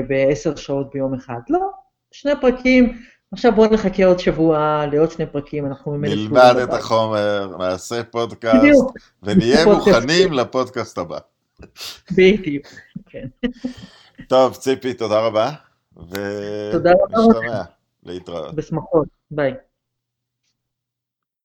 [0.08, 1.40] בעשר שעות ביום אחד.
[1.50, 1.60] לא,
[2.12, 2.98] שני פרקים,
[3.32, 8.86] עכשיו בואו נחכה עוד שבוע לעוד שני פרקים, אנחנו נלמד את החומר, נעשה פודקאסט,
[9.24, 11.18] ונהיה מוכנים לפודקאסט הבא.
[12.12, 12.66] בדיוק,
[13.06, 13.28] כן.
[14.28, 15.52] טוב, ציפי, תודה רבה.
[16.72, 17.20] תודה רבה.
[17.20, 17.62] ונשתמע,
[18.04, 18.56] להתראות.
[18.56, 19.54] בשמחות, ביי.